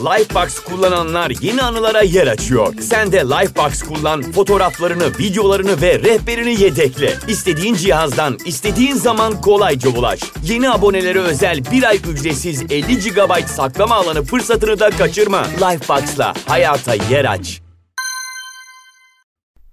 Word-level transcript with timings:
Lifebox 0.00 0.58
kullananlar 0.58 1.32
yeni 1.40 1.62
anılara 1.62 2.02
yer 2.02 2.26
açıyor. 2.26 2.74
Sen 2.80 3.12
de 3.12 3.18
Lifebox 3.18 3.82
kullan, 3.82 4.22
fotoğraflarını, 4.22 5.18
videolarını 5.18 5.82
ve 5.82 5.98
rehberini 5.98 6.62
yedekle. 6.62 7.14
İstediğin 7.28 7.74
cihazdan, 7.74 8.38
istediğin 8.46 8.94
zaman 8.94 9.40
kolayca 9.40 9.90
ulaş. 9.90 10.20
Yeni 10.44 10.70
abonelere 10.70 11.18
özel 11.18 11.64
bir 11.72 11.82
ay 11.82 11.96
ücretsiz 11.96 12.62
50 12.62 12.98
GB 12.98 13.46
saklama 13.46 13.94
alanı 13.94 14.22
fırsatını 14.22 14.80
da 14.80 14.90
kaçırma. 14.90 15.42
Lifebox'la 15.44 16.34
hayata 16.46 16.94
yer 16.94 17.24
aç. 17.24 17.60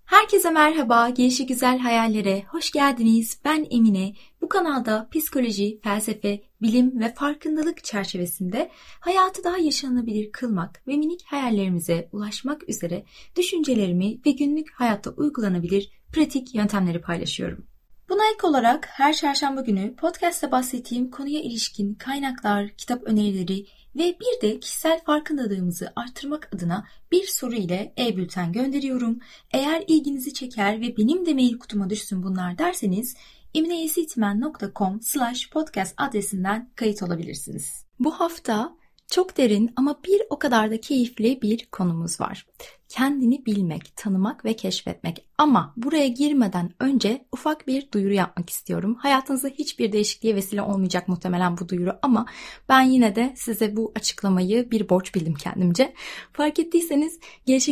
Herkese 0.06 0.50
merhaba, 0.50 1.10
gelişi 1.10 1.46
güzel 1.46 1.80
hayallere 1.80 2.44
hoş 2.48 2.72
geldiniz. 2.72 3.40
Ben 3.46 3.68
Emine. 3.72 4.14
Bu 4.42 4.50
kanalda 4.50 5.10
psikoloji, 5.12 5.80
felsefe, 5.84 6.42
bilim 6.62 7.00
ve 7.00 7.14
farkındalık 7.14 7.84
çerçevesinde 7.84 8.72
hayatı 9.00 9.44
daha 9.44 9.58
yaşanabilir 9.58 10.32
kılmak 10.32 10.88
ve 10.88 10.98
minik 10.98 11.26
hayallerimize 11.26 12.10
ulaşmak 12.12 12.70
üzere 12.70 13.04
düşüncelerimi 13.36 14.20
ve 14.26 14.32
günlük 14.32 14.72
hayatta 14.72 15.10
uygulanabilir 15.10 15.92
pratik 16.14 16.56
yöntemleri 16.56 17.02
paylaşıyorum. 17.02 17.68
Buna 18.10 18.30
ek 18.34 18.48
olarak 18.48 18.88
her 18.92 19.14
çarşamba 19.14 19.62
günü 19.62 19.96
podcast'te 19.96 20.52
bahsettiğim 20.52 21.12
konuya 21.12 21.42
ilişkin 21.42 21.94
kaynaklar, 21.94 22.70
kitap 22.70 23.04
önerileri 23.04 23.66
ve 23.96 24.18
bir 24.20 24.42
de 24.42 24.60
kişisel 24.60 25.04
farkındalığımızı 25.04 25.94
artırmak 25.96 26.50
adına 26.56 26.88
bir 27.12 27.28
soru 27.28 27.56
ile 27.56 27.94
e-bülten 28.00 28.52
gönderiyorum. 28.52 29.20
Eğer 29.52 29.84
ilginizi 29.88 30.34
çeker 30.34 30.82
ve 30.82 30.98
benim 30.98 31.26
de 31.26 31.34
mail 31.34 31.60
kutuma 31.60 31.90
düşsün 31.90 32.24
bunlar 32.24 32.58
derseniz 32.58 33.16
emineyesitmen.com 33.56 35.02
slash 35.02 35.50
podcast 35.50 35.94
adresinden 35.98 36.72
kayıt 36.76 37.04
olabilirsiniz. 37.04 37.86
Bu 38.00 38.12
hafta 38.12 38.78
çok 39.08 39.38
derin 39.38 39.74
ama 39.76 40.00
bir 40.04 40.22
o 40.30 40.40
kadar 40.40 40.72
da 40.72 40.82
keyifli 40.82 41.42
bir 41.42 41.68
konumuz 41.72 42.22
var. 42.22 42.46
Kendini 42.90 43.46
bilmek, 43.46 43.94
tanımak 43.96 44.46
ve 44.46 44.56
keşfetmek. 44.56 45.26
Ama 45.38 45.74
buraya 45.78 46.08
girmeden 46.08 46.74
önce 46.80 47.26
ufak 47.32 47.68
bir 47.68 47.92
duyuru 47.92 48.14
yapmak 48.14 48.50
istiyorum. 48.50 48.96
Hayatınızda 49.00 49.48
hiçbir 49.48 49.92
değişikliğe 49.92 50.36
vesile 50.36 50.62
olmayacak 50.62 51.08
muhtemelen 51.08 51.58
bu 51.58 51.70
duyuru 51.70 51.92
ama 52.02 52.26
ben 52.70 52.82
yine 52.82 53.16
de 53.16 53.34
size 53.36 53.76
bu 53.76 53.92
açıklamayı 53.96 54.72
bir 54.72 54.90
borç 54.90 55.16
bildim 55.16 55.34
kendimce. 55.34 55.94
Fark 56.34 56.60
ettiyseniz 56.60 57.20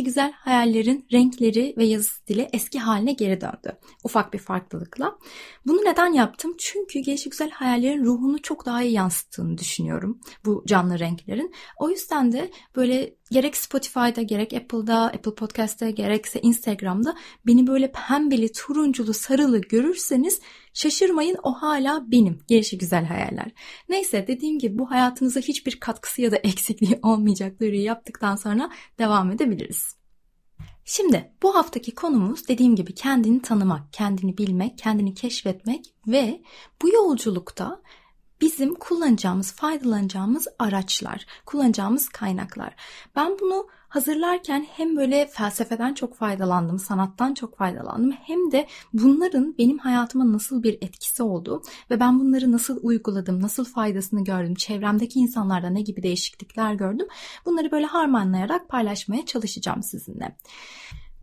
güzel 0.02 0.32
hayallerin 0.32 1.06
renkleri 1.12 1.74
ve 1.76 1.84
yazı 1.84 2.08
stili 2.08 2.48
eski 2.52 2.78
haline 2.78 3.12
geri 3.12 3.40
döndü. 3.40 3.78
Ufak 4.04 4.32
bir 4.32 4.38
farklılıkla. 4.38 5.18
Bunu 5.66 5.76
neden 5.76 6.12
yaptım? 6.12 6.54
Çünkü 6.58 6.98
güzel 7.30 7.50
hayallerin 7.50 8.04
ruhunu 8.04 8.42
çok 8.42 8.66
daha 8.66 8.82
iyi 8.82 8.92
yansıttığını 8.92 9.58
düşünüyorum. 9.58 10.20
Bu 10.44 10.64
canlı 10.66 10.98
renklerin. 10.98 11.54
O 11.76 11.90
yüzden 11.90 12.32
de 12.32 12.50
böyle 12.76 13.15
gerek 13.30 13.56
Spotify'da 13.56 14.22
gerek 14.22 14.52
Apple'da, 14.52 15.04
Apple 15.04 15.34
Podcast'ta 15.34 15.90
gerekse 15.90 16.40
Instagram'da 16.40 17.16
beni 17.46 17.66
böyle 17.66 17.92
pembeli, 17.92 18.52
turunculu, 18.52 19.14
sarılı 19.14 19.60
görürseniz 19.60 20.40
şaşırmayın 20.74 21.36
o 21.42 21.52
hala 21.52 22.10
benim. 22.10 22.38
Gelişi 22.48 22.78
güzel 22.78 23.04
hayaller. 23.04 23.52
Neyse 23.88 24.26
dediğim 24.28 24.58
gibi 24.58 24.78
bu 24.78 24.90
hayatınıza 24.90 25.40
hiçbir 25.40 25.80
katkısı 25.80 26.22
ya 26.22 26.32
da 26.32 26.36
eksikliği 26.36 26.98
olmayacak 27.02 27.60
duyuruyu 27.60 27.84
yaptıktan 27.84 28.36
sonra 28.36 28.70
devam 28.98 29.30
edebiliriz. 29.30 29.96
Şimdi 30.84 31.32
bu 31.42 31.54
haftaki 31.54 31.94
konumuz 31.94 32.48
dediğim 32.48 32.76
gibi 32.76 32.94
kendini 32.94 33.42
tanımak, 33.42 33.92
kendini 33.92 34.38
bilmek, 34.38 34.78
kendini 34.78 35.14
keşfetmek 35.14 35.94
ve 36.06 36.42
bu 36.82 36.88
yolculukta 36.88 37.82
bizim 38.40 38.74
kullanacağımız, 38.74 39.52
faydalanacağımız 39.52 40.48
araçlar, 40.58 41.26
kullanacağımız 41.46 42.08
kaynaklar. 42.08 42.74
Ben 43.16 43.36
bunu 43.40 43.66
hazırlarken 43.88 44.66
hem 44.72 44.96
böyle 44.96 45.26
felsefeden 45.26 45.94
çok 45.94 46.16
faydalandım, 46.16 46.78
sanattan 46.78 47.34
çok 47.34 47.58
faydalandım 47.58 48.12
hem 48.12 48.52
de 48.52 48.66
bunların 48.92 49.54
benim 49.58 49.78
hayatıma 49.78 50.32
nasıl 50.32 50.62
bir 50.62 50.74
etkisi 50.74 51.22
oldu 51.22 51.62
ve 51.90 52.00
ben 52.00 52.20
bunları 52.20 52.52
nasıl 52.52 52.78
uyguladım, 52.82 53.42
nasıl 53.42 53.64
faydasını 53.64 54.24
gördüm, 54.24 54.54
çevremdeki 54.54 55.18
insanlarda 55.18 55.70
ne 55.70 55.82
gibi 55.82 56.02
değişiklikler 56.02 56.74
gördüm. 56.74 57.06
Bunları 57.46 57.70
böyle 57.70 57.86
harmanlayarak 57.86 58.68
paylaşmaya 58.68 59.26
çalışacağım 59.26 59.82
sizinle. 59.82 60.36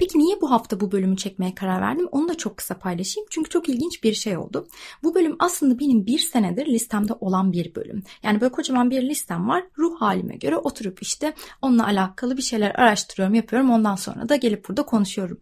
Peki 0.03 0.19
niye 0.19 0.41
bu 0.41 0.51
hafta 0.51 0.79
bu 0.79 0.91
bölümü 0.91 1.17
çekmeye 1.17 1.55
karar 1.55 1.81
verdim? 1.81 2.07
Onu 2.11 2.27
da 2.27 2.37
çok 2.37 2.57
kısa 2.57 2.79
paylaşayım. 2.79 3.27
Çünkü 3.29 3.49
çok 3.49 3.69
ilginç 3.69 4.03
bir 4.03 4.13
şey 4.13 4.37
oldu. 4.37 4.67
Bu 5.03 5.15
bölüm 5.15 5.35
aslında 5.39 5.79
benim 5.79 6.05
bir 6.05 6.19
senedir 6.19 6.65
listemde 6.65 7.13
olan 7.13 7.51
bir 7.51 7.75
bölüm. 7.75 8.03
Yani 8.23 8.41
böyle 8.41 8.51
kocaman 8.51 8.89
bir 8.89 9.01
listem 9.01 9.49
var. 9.49 9.63
Ruh 9.77 10.01
halime 10.01 10.35
göre 10.35 10.57
oturup 10.57 11.01
işte 11.01 11.33
onunla 11.61 11.85
alakalı 11.85 12.37
bir 12.37 12.41
şeyler 12.41 12.71
araştırıyorum, 12.75 13.35
yapıyorum. 13.35 13.69
Ondan 13.69 13.95
sonra 13.95 14.29
da 14.29 14.35
gelip 14.35 14.69
burada 14.69 14.85
konuşuyorum. 14.85 15.39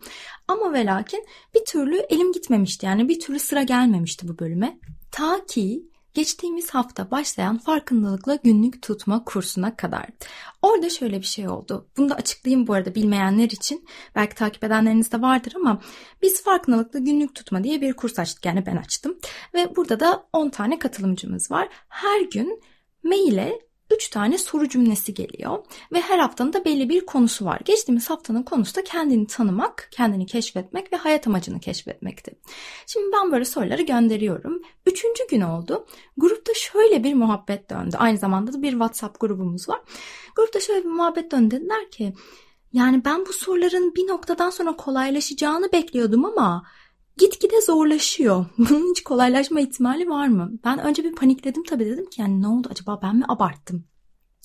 Ama 0.47 0.73
ve 0.73 0.85
lakin 0.85 1.25
bir 1.55 1.65
türlü 1.65 1.97
elim 1.97 2.31
gitmemişti. 2.31 2.85
Yani 2.85 3.09
bir 3.09 3.19
türlü 3.19 3.39
sıra 3.39 3.63
gelmemişti 3.63 4.27
bu 4.27 4.39
bölüme. 4.39 4.79
Ta 5.11 5.45
ki 5.45 5.83
geçtiğimiz 6.13 6.69
hafta 6.69 7.11
başlayan 7.11 7.57
farkındalıkla 7.57 8.35
günlük 8.35 8.81
tutma 8.81 9.23
kursuna 9.23 9.75
kadar. 9.75 10.05
Orada 10.61 10.89
şöyle 10.89 11.19
bir 11.19 11.25
şey 11.25 11.49
oldu. 11.49 11.87
Bunu 11.97 12.09
da 12.09 12.15
açıklayayım 12.15 12.67
bu 12.67 12.73
arada 12.73 12.95
bilmeyenler 12.95 13.49
için. 13.49 13.85
Belki 14.15 14.35
takip 14.35 14.63
edenleriniz 14.63 15.11
de 15.11 15.21
vardır 15.21 15.53
ama 15.55 15.81
biz 16.21 16.43
farkındalıkla 16.43 16.99
günlük 16.99 17.35
tutma 17.35 17.63
diye 17.63 17.81
bir 17.81 17.93
kurs 17.93 18.19
açtık. 18.19 18.45
Yani 18.45 18.65
ben 18.65 18.77
açtım. 18.77 19.17
Ve 19.53 19.75
burada 19.75 19.99
da 19.99 20.27
10 20.33 20.49
tane 20.49 20.79
katılımcımız 20.79 21.51
var. 21.51 21.69
Her 21.89 22.21
gün 22.21 22.61
maile 23.03 23.70
3 23.91 24.09
tane 24.09 24.37
soru 24.37 24.69
cümlesi 24.69 25.13
geliyor 25.13 25.65
ve 25.93 26.01
her 26.01 26.19
haftanın 26.19 26.53
da 26.53 26.65
belli 26.65 26.89
bir 26.89 27.05
konusu 27.05 27.45
var. 27.45 27.61
Geçtiğimiz 27.65 28.09
haftanın 28.09 28.43
konusu 28.43 28.75
da 28.75 28.83
kendini 28.83 29.27
tanımak, 29.27 29.87
kendini 29.91 30.25
keşfetmek 30.25 30.93
ve 30.93 30.97
hayat 30.97 31.27
amacını 31.27 31.59
keşfetmekti. 31.59 32.31
Şimdi 32.87 33.05
ben 33.13 33.31
böyle 33.31 33.45
soruları 33.45 33.81
gönderiyorum. 33.81 34.61
Üçüncü 34.85 35.27
gün 35.29 35.41
oldu. 35.41 35.85
Grupta 36.17 36.53
şöyle 36.53 37.03
bir 37.03 37.13
muhabbet 37.13 37.69
döndü. 37.69 37.95
Aynı 37.99 38.17
zamanda 38.17 38.53
da 38.53 38.61
bir 38.61 38.71
WhatsApp 38.71 39.19
grubumuz 39.19 39.69
var. 39.69 39.81
Grupta 40.35 40.59
şöyle 40.59 40.83
bir 40.83 40.89
muhabbet 40.89 41.31
döndü. 41.31 41.55
Dediler 41.55 41.91
ki 41.91 42.13
yani 42.73 43.05
ben 43.05 43.25
bu 43.25 43.33
soruların 43.33 43.95
bir 43.95 44.07
noktadan 44.07 44.49
sonra 44.49 44.75
kolaylaşacağını 44.75 45.71
bekliyordum 45.71 46.25
ama 46.25 46.63
gitgide 47.17 47.61
zorlaşıyor. 47.61 48.45
Bunun 48.57 48.89
hiç 48.89 49.03
kolaylaşma 49.03 49.61
ihtimali 49.61 50.09
var 50.09 50.27
mı? 50.27 50.51
Ben 50.65 50.79
önce 50.79 51.03
bir 51.03 51.15
panikledim 51.15 51.63
tabii 51.63 51.85
dedim 51.85 52.09
ki 52.09 52.21
yani 52.21 52.41
ne 52.41 52.47
oldu 52.47 52.67
acaba 52.71 52.99
ben 53.01 53.15
mi 53.15 53.25
abarttım? 53.27 53.83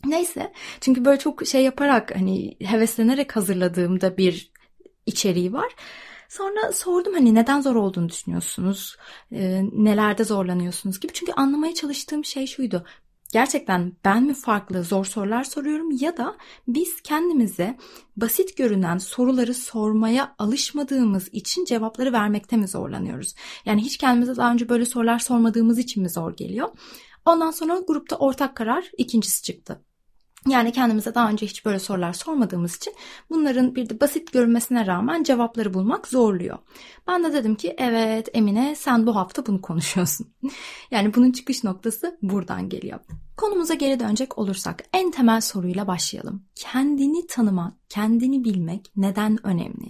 Neyse 0.05 0.53
çünkü 0.81 1.05
böyle 1.05 1.19
çok 1.19 1.47
şey 1.47 1.65
yaparak 1.65 2.17
hani 2.17 2.57
heveslenerek 2.61 3.37
hazırladığımda 3.37 4.17
bir 4.17 4.53
içeriği 5.07 5.53
var. 5.53 5.73
Sonra 6.29 6.73
sordum 6.73 7.15
hani 7.15 7.35
neden 7.35 7.61
zor 7.61 7.75
olduğunu 7.75 8.09
düşünüyorsunuz, 8.09 8.97
e, 9.33 9.63
nelerde 9.73 10.25
zorlanıyorsunuz 10.25 11.01
gibi. 11.01 11.13
Çünkü 11.13 11.33
anlamaya 11.33 11.75
çalıştığım 11.75 12.25
şey 12.25 12.47
şuydu 12.47 12.85
gerçekten 13.37 13.93
ben 14.05 14.23
mi 14.23 14.35
farklı 14.35 14.85
zor 14.85 15.05
sorular 15.05 15.45
soruyorum 15.45 15.91
ya 16.01 16.17
da 16.17 16.37
biz 16.69 17.01
kendimize 17.01 17.77
basit 18.17 18.57
görünen 18.57 18.99
soruları 18.99 19.55
sormaya 19.55 20.35
alışmadığımız 20.39 21.29
için 21.33 21.65
cevapları 21.65 22.13
vermekte 22.13 22.57
mi 22.57 22.69
zorlanıyoruz? 22.69 23.35
Yani 23.65 23.83
hiç 23.83 23.97
kendimize 23.97 24.37
daha 24.37 24.53
önce 24.53 24.69
böyle 24.69 24.87
sorular 24.87 25.19
sormadığımız 25.19 25.79
için 25.79 26.03
mi 26.03 26.11
zor 26.11 26.37
geliyor? 26.37 26.69
Ondan 27.25 27.51
sonra 27.51 27.81
grupta 27.87 28.17
ortak 28.17 28.57
karar 28.57 28.91
ikincisi 28.99 29.43
çıktı. 29.43 29.85
Yani 30.47 30.73
kendimize 30.73 31.15
daha 31.15 31.31
önce 31.31 31.47
hiç 31.47 31.65
böyle 31.65 31.79
sorular 31.79 32.13
sormadığımız 32.13 32.77
için 32.77 32.95
bunların 33.31 33.75
bir 33.75 33.89
de 33.89 34.01
basit 34.01 34.33
görünmesine 34.33 34.87
rağmen 34.87 35.23
cevapları 35.23 35.75
bulmak 35.75 36.09
zorluyor. 36.09 36.59
Ben 37.07 37.25
de 37.25 37.33
dedim 37.33 37.55
ki 37.55 37.75
evet 37.79 38.29
Emine 38.35 38.75
sen 38.75 39.07
bu 39.07 39.17
hafta 39.17 39.47
bunu 39.47 39.63
konuşuyorsun. 39.63 40.27
yani 40.91 41.15
bunun 41.15 41.33
çıkış 41.33 41.65
noktası 41.65 42.19
buradan 42.23 42.69
geliyor. 42.69 43.01
Konumuza 43.37 43.75
geri 43.75 44.01
dönecek 44.01 44.39
olursak 44.39 44.85
en 44.93 45.11
temel 45.11 45.41
soruyla 45.41 45.87
başlayalım. 45.87 46.45
Kendini 46.55 47.27
tanımak, 47.27 47.75
kendini 47.89 48.45
bilmek 48.45 48.93
neden 48.97 49.47
önemli? 49.47 49.89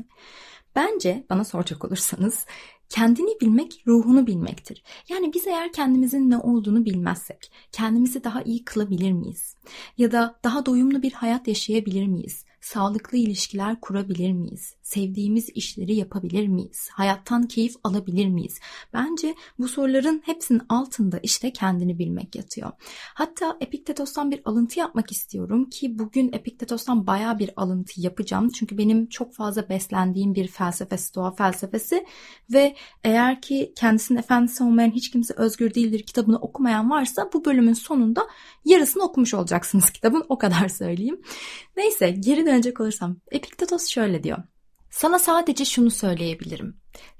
Bence 0.77 1.27
bana 1.31 1.45
soracak 1.45 1.85
olursanız 1.85 2.47
Kendini 2.89 3.41
bilmek 3.41 3.83
ruhunu 3.87 4.27
bilmektir. 4.27 4.83
Yani 5.09 5.33
biz 5.35 5.47
eğer 5.47 5.73
kendimizin 5.73 6.31
ne 6.31 6.39
olduğunu 6.39 6.85
bilmezsek 6.85 7.53
kendimizi 7.73 8.25
daha 8.25 8.43
iyi 8.43 8.65
kılabilir 8.65 9.13
miyiz? 9.13 9.57
Ya 9.99 10.13
da 10.13 10.41
daha 10.45 10.67
doyumlu 10.67 11.03
bir 11.03 11.13
hayat 11.13 11.49
yaşayabilir 11.49 12.07
miyiz? 12.07 12.46
Sağlıklı 12.67 13.19
ilişkiler 13.19 13.81
kurabilir 13.81 14.33
miyiz? 14.33 14.77
sevdiğimiz 14.87 15.51
işleri 15.55 15.95
yapabilir 15.95 16.49
miyiz? 16.49 16.89
Hayattan 16.93 17.43
keyif 17.43 17.75
alabilir 17.85 18.27
miyiz? 18.29 18.59
Bence 18.93 19.35
bu 19.59 19.69
soruların 19.69 20.23
hepsinin 20.25 20.63
altında 20.69 21.19
işte 21.23 21.53
kendini 21.53 21.99
bilmek 21.99 22.37
yatıyor. 22.37 22.71
Hatta 23.15 23.57
Epiktetos'tan 23.61 24.31
bir 24.31 24.41
alıntı 24.45 24.79
yapmak 24.79 25.13
istiyorum 25.13 25.71
ki 25.71 25.99
bugün 25.99 26.33
Epiktetos'tan 26.33 27.07
baya 27.07 27.39
bir 27.39 27.51
alıntı 27.57 28.01
yapacağım. 28.01 28.49
Çünkü 28.49 28.79
benim 28.79 29.09
çok 29.09 29.35
fazla 29.35 29.69
beslendiğim 29.69 30.35
bir 30.35 30.49
felsefe, 30.49 30.99
stoğa 30.99 31.31
felsefesi 31.31 32.07
ve 32.53 32.77
eğer 33.05 33.41
ki 33.41 33.73
kendisinin 33.77 34.19
efendisi 34.19 34.65
olmayan 34.65 34.91
hiç 34.91 35.11
kimse 35.11 35.35
özgür 35.35 35.75
değildir 35.75 36.03
kitabını 36.03 36.39
okumayan 36.39 36.91
varsa 36.91 37.31
bu 37.33 37.45
bölümün 37.45 37.73
sonunda 37.73 38.27
yarısını 38.65 39.03
okumuş 39.03 39.35
olacaksınız 39.35 39.91
kitabın 39.93 40.25
o 40.29 40.39
kadar 40.39 40.69
söyleyeyim. 40.69 41.21
Neyse 41.77 42.11
geri 42.11 42.47
dönecek 42.57 42.81
olursam 42.81 43.17
Epiktetos 43.31 43.89
şöyle 43.89 44.23
diyor. 44.23 44.39
Sana 44.91 45.19
sadece 45.19 45.65
şunu 45.65 45.91
söyleyebilirim. 45.91 46.77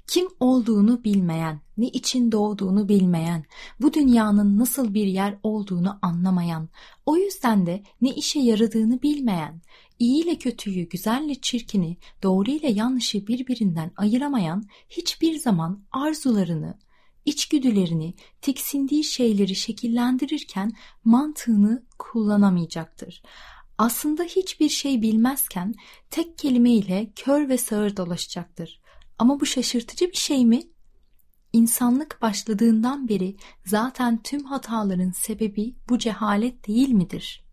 Kim 0.07 0.27
olduğunu 0.39 1.03
bilmeyen, 1.03 1.61
ne 1.77 1.87
için 1.87 2.31
doğduğunu 2.31 2.89
bilmeyen, 2.89 3.45
bu 3.81 3.93
dünyanın 3.93 4.59
nasıl 4.59 4.93
bir 4.93 5.07
yer 5.07 5.37
olduğunu 5.43 5.99
anlamayan, 6.01 6.69
o 7.05 7.17
yüzden 7.17 7.65
de 7.65 7.83
ne 8.01 8.09
işe 8.09 8.39
yaradığını 8.39 9.01
bilmeyen, 9.01 9.61
iyi 9.99 10.23
ile 10.23 10.35
kötüyü, 10.37 10.89
güzelle 10.89 11.35
çirkini, 11.35 11.97
doğru 12.23 12.51
ile 12.51 12.71
yanlışı 12.71 13.27
birbirinden 13.27 13.91
ayıramayan, 13.97 14.63
hiçbir 14.89 15.37
zaman 15.39 15.83
arzularını, 15.91 16.77
içgüdülerini, 17.25 18.13
tiksindiği 18.41 19.03
şeyleri 19.03 19.55
şekillendirirken 19.55 20.71
mantığını 21.03 21.83
kullanamayacaktır. 21.99 23.21
Aslında 23.77 24.23
hiçbir 24.23 24.69
şey 24.69 25.01
bilmezken 25.01 25.73
tek 26.09 26.37
kelimeyle 26.37 27.11
kör 27.15 27.49
ve 27.49 27.57
sağır 27.57 27.97
dolaşacaktır. 27.97 28.81
Ama 29.19 29.39
bu 29.39 29.45
şaşırtıcı 29.45 30.07
bir 30.11 30.17
şey 30.17 30.45
mi? 30.45 30.61
İnsanlık 31.53 32.21
başladığından 32.21 33.07
beri 33.07 33.35
zaten 33.65 34.23
tüm 34.23 34.43
hataların 34.43 35.11
sebebi 35.11 35.75
bu 35.89 35.97
cehalet 35.97 36.67
değil 36.67 36.89
midir?'' 36.89 37.46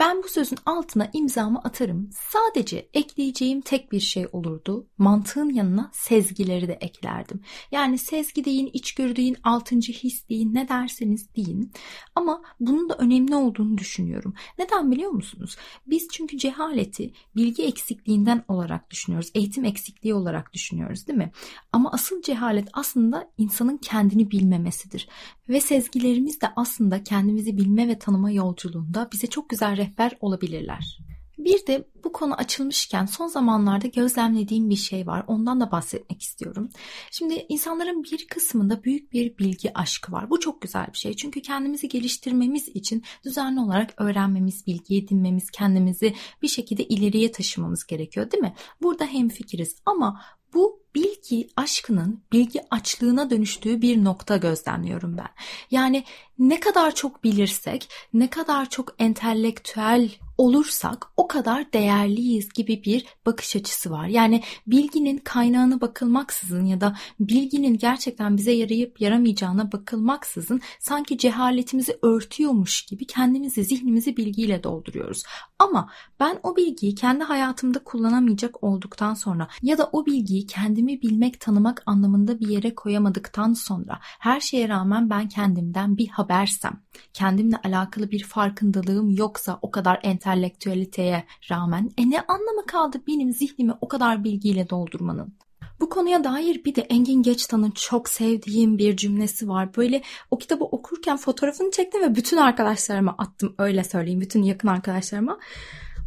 Ben 0.00 0.22
bu 0.22 0.28
sözün 0.28 0.58
altına 0.66 1.10
imzamı 1.12 1.58
atarım. 1.58 2.10
Sadece 2.12 2.88
ekleyeceğim 2.94 3.60
tek 3.60 3.92
bir 3.92 4.00
şey 4.00 4.26
olurdu. 4.32 4.86
Mantığın 4.98 5.50
yanına 5.50 5.90
sezgileri 5.94 6.68
de 6.68 6.72
eklerdim. 6.72 7.40
Yani 7.72 7.98
sezgi 7.98 8.44
deyin, 8.44 8.70
içgörü 8.72 9.16
deyin, 9.16 9.36
altıncı 9.44 9.92
his 9.92 10.28
deyin, 10.28 10.54
ne 10.54 10.68
derseniz 10.68 11.34
deyin. 11.34 11.72
Ama 12.14 12.42
bunun 12.60 12.88
da 12.88 12.94
önemli 12.94 13.36
olduğunu 13.36 13.78
düşünüyorum. 13.78 14.34
Neden 14.58 14.90
biliyor 14.90 15.10
musunuz? 15.10 15.56
Biz 15.86 16.08
çünkü 16.12 16.38
cehaleti 16.38 17.12
bilgi 17.36 17.62
eksikliğinden 17.62 18.44
olarak 18.48 18.90
düşünüyoruz. 18.90 19.30
Eğitim 19.34 19.64
eksikliği 19.64 20.14
olarak 20.14 20.52
düşünüyoruz 20.52 21.06
değil 21.06 21.18
mi? 21.18 21.32
Ama 21.72 21.92
asıl 21.92 22.22
cehalet 22.22 22.68
aslında 22.72 23.30
insanın 23.38 23.76
kendini 23.76 24.30
bilmemesidir. 24.30 25.08
Ve 25.48 25.60
sezgilerimiz 25.60 26.40
de 26.40 26.46
aslında 26.56 27.04
kendimizi 27.04 27.56
bilme 27.56 27.88
ve 27.88 27.98
tanıma 27.98 28.30
yolculuğunda 28.30 29.08
bize 29.12 29.26
çok 29.26 29.48
güzel 29.48 29.78
rehber 29.90 30.12
olabilirler. 30.20 30.98
Bir 31.38 31.66
de 31.66 31.88
bu 32.04 32.12
konu 32.12 32.34
açılmışken 32.34 33.06
son 33.06 33.26
zamanlarda 33.26 33.86
gözlemlediğim 33.86 34.70
bir 34.70 34.76
şey 34.76 35.06
var. 35.06 35.24
Ondan 35.26 35.60
da 35.60 35.70
bahsetmek 35.70 36.22
istiyorum. 36.22 36.68
Şimdi 37.10 37.46
insanların 37.48 38.04
bir 38.04 38.26
kısmında 38.26 38.84
büyük 38.84 39.12
bir 39.12 39.38
bilgi 39.38 39.78
aşkı 39.78 40.12
var. 40.12 40.30
Bu 40.30 40.40
çok 40.40 40.62
güzel 40.62 40.86
bir 40.92 40.98
şey. 40.98 41.16
Çünkü 41.16 41.42
kendimizi 41.42 41.88
geliştirmemiz 41.88 42.68
için 42.68 43.02
düzenli 43.24 43.60
olarak 43.60 43.94
öğrenmemiz, 43.98 44.66
bilgi 44.66 44.96
edinmemiz, 44.96 45.50
kendimizi 45.50 46.14
bir 46.42 46.48
şekilde 46.48 46.84
ileriye 46.84 47.32
taşımamız 47.32 47.86
gerekiyor 47.86 48.30
değil 48.30 48.42
mi? 48.42 48.54
Burada 48.82 49.04
hemfikiriz 49.06 49.76
ama 49.86 50.20
bu 50.54 50.80
bilgi 50.94 51.48
aşkının 51.56 52.22
bilgi 52.32 52.60
açlığına 52.70 53.30
dönüştüğü 53.30 53.82
bir 53.82 54.04
nokta 54.04 54.36
gözlemliyorum 54.36 55.16
ben. 55.16 55.28
Yani 55.70 56.04
ne 56.38 56.60
kadar 56.60 56.94
çok 56.94 57.24
bilirsek, 57.24 57.88
ne 58.14 58.30
kadar 58.30 58.70
çok 58.70 58.94
entelektüel 58.98 60.10
olursak 60.38 61.06
o 61.16 61.28
kadar 61.28 61.72
değerliyiz 61.72 62.48
gibi 62.52 62.84
bir 62.84 63.06
bakış 63.26 63.56
açısı 63.56 63.90
var. 63.90 64.06
Yani 64.06 64.42
bilginin 64.66 65.18
kaynağına 65.18 65.80
bakılmaksızın 65.80 66.64
ya 66.64 66.80
da 66.80 66.96
bilginin 67.20 67.78
gerçekten 67.78 68.36
bize 68.36 68.52
yarayıp 68.52 69.00
yaramayacağına 69.00 69.72
bakılmaksızın 69.72 70.60
sanki 70.78 71.18
cehaletimizi 71.18 71.98
örtüyormuş 72.02 72.82
gibi 72.82 73.06
kendimizi, 73.06 73.64
zihnimizi 73.64 74.16
bilgiyle 74.16 74.62
dolduruyoruz. 74.62 75.22
Ama 75.58 75.90
ben 76.20 76.40
o 76.42 76.56
bilgiyi 76.56 76.94
kendi 76.94 77.24
hayatımda 77.24 77.78
kullanamayacak 77.84 78.64
olduktan 78.64 79.14
sonra 79.14 79.48
ya 79.62 79.78
da 79.78 79.90
o 79.92 80.06
bilgiyi 80.06 80.39
kendimi 80.46 81.02
bilmek, 81.02 81.40
tanımak 81.40 81.82
anlamında 81.86 82.40
bir 82.40 82.48
yere 82.48 82.74
koyamadıktan 82.74 83.52
sonra 83.52 83.98
her 84.02 84.40
şeye 84.40 84.68
rağmen 84.68 85.10
ben 85.10 85.28
kendimden 85.28 85.96
bir 85.96 86.08
habersem, 86.08 86.82
kendimle 87.12 87.56
alakalı 87.64 88.10
bir 88.10 88.24
farkındalığım 88.24 89.10
yoksa 89.10 89.58
o 89.62 89.70
kadar 89.70 90.00
entelektüeliteye 90.02 91.24
rağmen 91.50 91.90
e 91.98 92.10
ne 92.10 92.20
anlamı 92.20 92.66
kaldı 92.66 93.02
benim 93.06 93.32
zihnimi 93.32 93.72
o 93.80 93.88
kadar 93.88 94.24
bilgiyle 94.24 94.70
doldurmanın? 94.70 95.34
Bu 95.80 95.88
konuya 95.88 96.24
dair 96.24 96.64
bir 96.64 96.74
de 96.74 96.80
Engin 96.80 97.22
Geçtan'ın 97.22 97.70
çok 97.70 98.08
sevdiğim 98.08 98.78
bir 98.78 98.96
cümlesi 98.96 99.48
var. 99.48 99.76
Böyle 99.76 100.02
o 100.30 100.38
kitabı 100.38 100.64
okurken 100.64 101.16
fotoğrafını 101.16 101.70
çektim 101.70 102.02
ve 102.02 102.14
bütün 102.14 102.36
arkadaşlarıma 102.36 103.14
attım 103.18 103.54
öyle 103.58 103.84
söyleyeyim. 103.84 104.20
Bütün 104.20 104.42
yakın 104.42 104.68
arkadaşlarıma. 104.68 105.38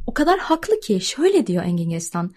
O 0.08 0.14
kadar 0.14 0.40
haklı 0.40 0.80
ki 0.80 1.02
şöyle 1.02 1.48
diyor 1.48 1.64
Engin 1.64 1.90
Geçtan. 1.90 2.32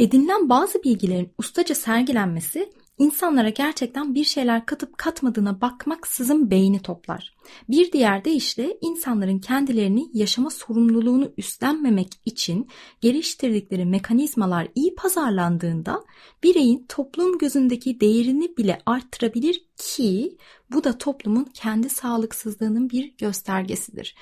Edinilen 0.00 0.48
bazı 0.48 0.82
bilgilerin 0.82 1.32
ustaca 1.38 1.74
sergilenmesi 1.74 2.72
insanlara 2.98 3.48
gerçekten 3.48 4.14
bir 4.14 4.24
şeyler 4.24 4.66
katıp 4.66 4.98
katmadığına 4.98 5.60
bakmaksızın 5.60 6.50
beyni 6.50 6.82
toplar. 6.82 7.34
Bir 7.68 7.92
diğer 7.92 8.24
deyişle 8.24 8.78
insanların 8.80 9.38
kendilerini 9.38 10.10
yaşama 10.14 10.50
sorumluluğunu 10.50 11.32
üstlenmemek 11.36 12.08
için 12.24 12.68
geliştirdikleri 13.00 13.84
mekanizmalar 13.84 14.68
iyi 14.74 14.94
pazarlandığında 14.94 16.04
bireyin 16.42 16.86
toplum 16.88 17.38
gözündeki 17.38 18.00
değerini 18.00 18.56
bile 18.56 18.78
arttırabilir 18.86 19.64
ki 19.76 20.36
bu 20.72 20.84
da 20.84 20.98
toplumun 20.98 21.44
kendi 21.54 21.88
sağlıksızlığının 21.88 22.90
bir 22.90 23.14
göstergesidir. 23.18 24.14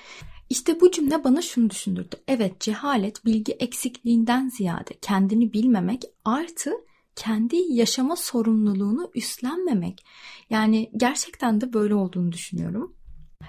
İşte 0.49 0.81
bu 0.81 0.91
cümle 0.91 1.23
bana 1.23 1.41
şunu 1.41 1.69
düşündürdü. 1.69 2.15
Evet 2.27 2.59
cehalet 2.59 3.25
bilgi 3.25 3.51
eksikliğinden 3.51 4.49
ziyade 4.49 4.93
kendini 5.01 5.53
bilmemek 5.53 6.03
artı 6.25 6.71
kendi 7.15 7.55
yaşama 7.55 8.15
sorumluluğunu 8.15 9.11
üstlenmemek. 9.15 10.05
Yani 10.49 10.91
gerçekten 10.97 11.61
de 11.61 11.73
böyle 11.73 11.95
olduğunu 11.95 12.31
düşünüyorum. 12.31 12.95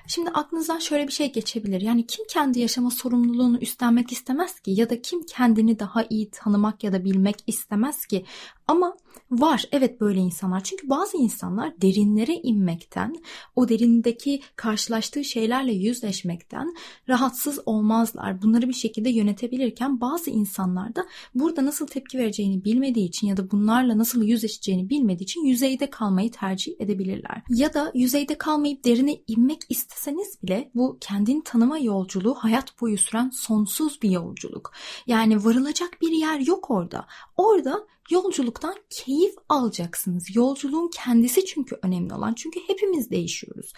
Şimdi 0.07 0.31
aklınızdan 0.31 0.79
şöyle 0.79 1.07
bir 1.07 1.13
şey 1.13 1.33
geçebilir. 1.33 1.81
Yani 1.81 2.07
kim 2.07 2.27
kendi 2.29 2.61
yaşama 2.61 2.91
sorumluluğunu 2.91 3.59
üstlenmek 3.59 4.13
istemez 4.13 4.61
ki 4.61 4.71
ya 4.71 4.91
da 4.91 5.03
kim 5.03 5.23
kendini 5.23 5.79
daha 5.79 6.05
iyi 6.11 6.31
tanımak 6.31 6.85
ya 6.85 6.93
da 6.93 7.05
bilmek 7.05 7.37
istemez 7.47 8.07
ki? 8.07 8.25
Ama 8.71 8.97
var 9.31 9.65
evet 9.73 10.01
böyle 10.01 10.21
insanlar. 10.21 10.65
Çünkü 10.65 10.89
bazı 10.89 11.17
insanlar 11.17 11.81
derinlere 11.83 12.35
inmekten, 12.35 13.17
o 13.57 13.69
derindeki 13.69 14.41
karşılaştığı 14.57 15.25
şeylerle 15.25 15.73
yüzleşmekten 15.73 16.75
rahatsız 17.09 17.59
olmazlar. 17.67 18.43
Bunları 18.43 18.69
bir 18.69 18.75
şekilde 18.75 19.11
yönetebilirken 19.11 20.01
bazı 20.01 20.31
insanlar 20.31 20.97
da 20.97 21.07
burada 21.35 21.67
nasıl 21.67 21.87
tepki 21.87 22.19
vereceğini 22.19 22.65
bilmediği 22.65 23.09
için 23.09 23.27
ya 23.27 23.37
da 23.37 23.51
bunlarla 23.51 23.99
nasıl 23.99 24.23
yüzleşeceğini 24.23 24.91
bilmediği 24.91 25.25
için 25.25 25.45
yüzeyde 25.45 25.91
kalmayı 25.91 26.31
tercih 26.31 26.73
edebilirler. 26.81 27.43
Ya 27.49 27.75
da 27.75 27.93
yüzeyde 27.95 28.39
kalmayıp 28.39 28.85
derine 28.85 29.17
inmek 29.27 29.61
isteseniz 29.69 30.43
bile 30.43 30.71
bu 30.75 30.99
kendini 31.01 31.45
tanıma 31.45 31.79
yolculuğu 31.79 32.35
hayat 32.35 32.81
boyu 32.81 32.99
süren 32.99 33.31
sonsuz 33.31 34.03
bir 34.03 34.11
yolculuk. 34.11 34.73
Yani 35.07 35.45
varılacak 35.45 35.91
bir 36.03 36.13
yer 36.13 36.41
yok 36.41 36.71
orada. 36.71 37.07
Orada 37.37 37.87
Yolculuktan 38.11 38.75
keyif 38.91 39.35
alacaksınız. 39.49 40.37
Yolculuğun 40.37 40.91
kendisi 40.95 41.45
çünkü 41.45 41.79
önemli 41.83 42.15
olan. 42.15 42.35
Çünkü 42.35 42.61
hepimiz 42.67 43.11
değişiyoruz. 43.11 43.73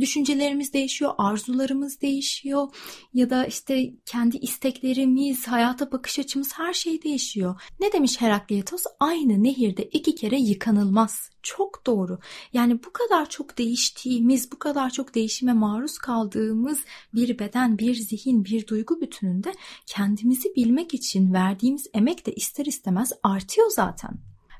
Düşüncelerimiz 0.00 0.72
değişiyor, 0.72 1.12
arzularımız 1.18 2.00
değişiyor 2.00 2.68
ya 3.14 3.30
da 3.30 3.46
işte 3.46 3.94
kendi 4.06 4.36
isteklerimiz, 4.36 5.46
hayata 5.46 5.92
bakış 5.92 6.18
açımız 6.18 6.52
her 6.58 6.72
şey 6.72 7.02
değişiyor. 7.02 7.60
Ne 7.80 7.92
demiş 7.92 8.20
Herakleitos? 8.20 8.84
Aynı 9.00 9.42
nehirde 9.42 9.82
iki 9.82 10.14
kere 10.14 10.40
yıkanılmaz. 10.40 11.30
Çok 11.42 11.86
doğru. 11.86 12.18
Yani 12.52 12.84
bu 12.84 12.92
kadar 12.92 13.28
çok 13.30 13.58
değiştiğimiz, 13.58 14.52
bu 14.52 14.58
kadar 14.58 14.90
çok 14.90 15.14
değişime 15.14 15.52
maruz 15.52 15.98
kaldığımız 15.98 16.78
bir 17.14 17.38
beden, 17.38 17.78
bir 17.78 17.94
zihin, 17.94 18.44
bir 18.44 18.66
duygu 18.66 19.00
bütününde 19.00 19.54
kendimizi 19.86 20.54
bilmek 20.56 20.94
için 20.94 21.32
verdiğimiz 21.32 21.86
emek 21.94 22.26
de 22.26 22.32
ister 22.32 22.66
istemez 22.66 23.12
artıyor 23.22 23.70
zaten. 23.74 24.10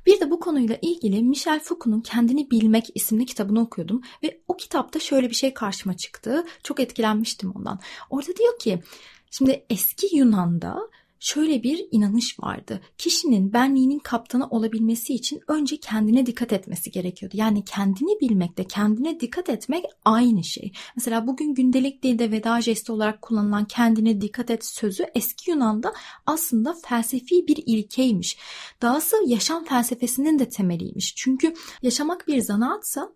Bir 0.07 0.21
de 0.21 0.31
bu 0.31 0.41
konuyla 0.41 0.79
ilgili 0.83 1.23
Michel 1.23 1.61
Foucault'un 1.61 2.01
Kendini 2.01 2.51
Bilmek 2.51 2.91
isimli 2.95 3.27
kitabını 3.27 3.61
okuyordum 3.61 4.03
ve 4.23 4.41
o 4.49 4.57
kitapta 4.57 5.01
şöyle 5.01 5.31
bir 5.31 5.35
şey 5.35 5.55
karşıma 5.55 5.97
çıktı. 5.97 6.45
Çok 6.63 6.81
etkilenmiştim 6.81 7.53
ondan. 7.57 7.81
Orada 8.11 8.37
diyor 8.37 8.59
ki 8.59 8.83
şimdi 9.31 9.65
eski 9.71 10.17
Yunan'da 10.17 10.79
şöyle 11.25 11.63
bir 11.63 11.87
inanış 11.91 12.41
vardı. 12.41 12.81
Kişinin 12.99 13.53
benliğinin 13.53 13.99
kaptanı 13.99 14.49
olabilmesi 14.49 15.15
için 15.15 15.41
önce 15.49 15.77
kendine 15.77 16.27
dikkat 16.27 16.53
etmesi 16.53 16.91
gerekiyordu. 16.91 17.37
Yani 17.37 17.65
kendini 17.65 18.21
bilmekte, 18.21 18.65
kendine 18.65 19.21
dikkat 19.21 19.49
etmek 19.49 19.85
aynı 20.05 20.45
şey. 20.45 20.73
Mesela 20.97 21.27
bugün 21.27 21.55
gündelik 21.55 22.03
dilde 22.03 22.31
veda 22.31 22.61
jesti 22.61 22.93
olarak 22.93 23.23
kullanılan 23.23 23.65
kendine 23.65 24.21
dikkat 24.21 24.51
et 24.51 24.65
sözü 24.65 25.07
eski 25.15 25.51
Yunan'da 25.51 25.95
aslında 26.27 26.75
felsefi 26.87 27.49
bir 27.49 27.63
ilkeymiş. 27.67 28.39
Dahası 28.83 29.17
yaşam 29.27 29.65
felsefesinin 29.65 30.39
de 30.39 30.49
temeliymiş. 30.49 31.15
Çünkü 31.17 31.55
yaşamak 31.83 32.29
bir 32.29 32.41
zanaatsa 32.41 33.13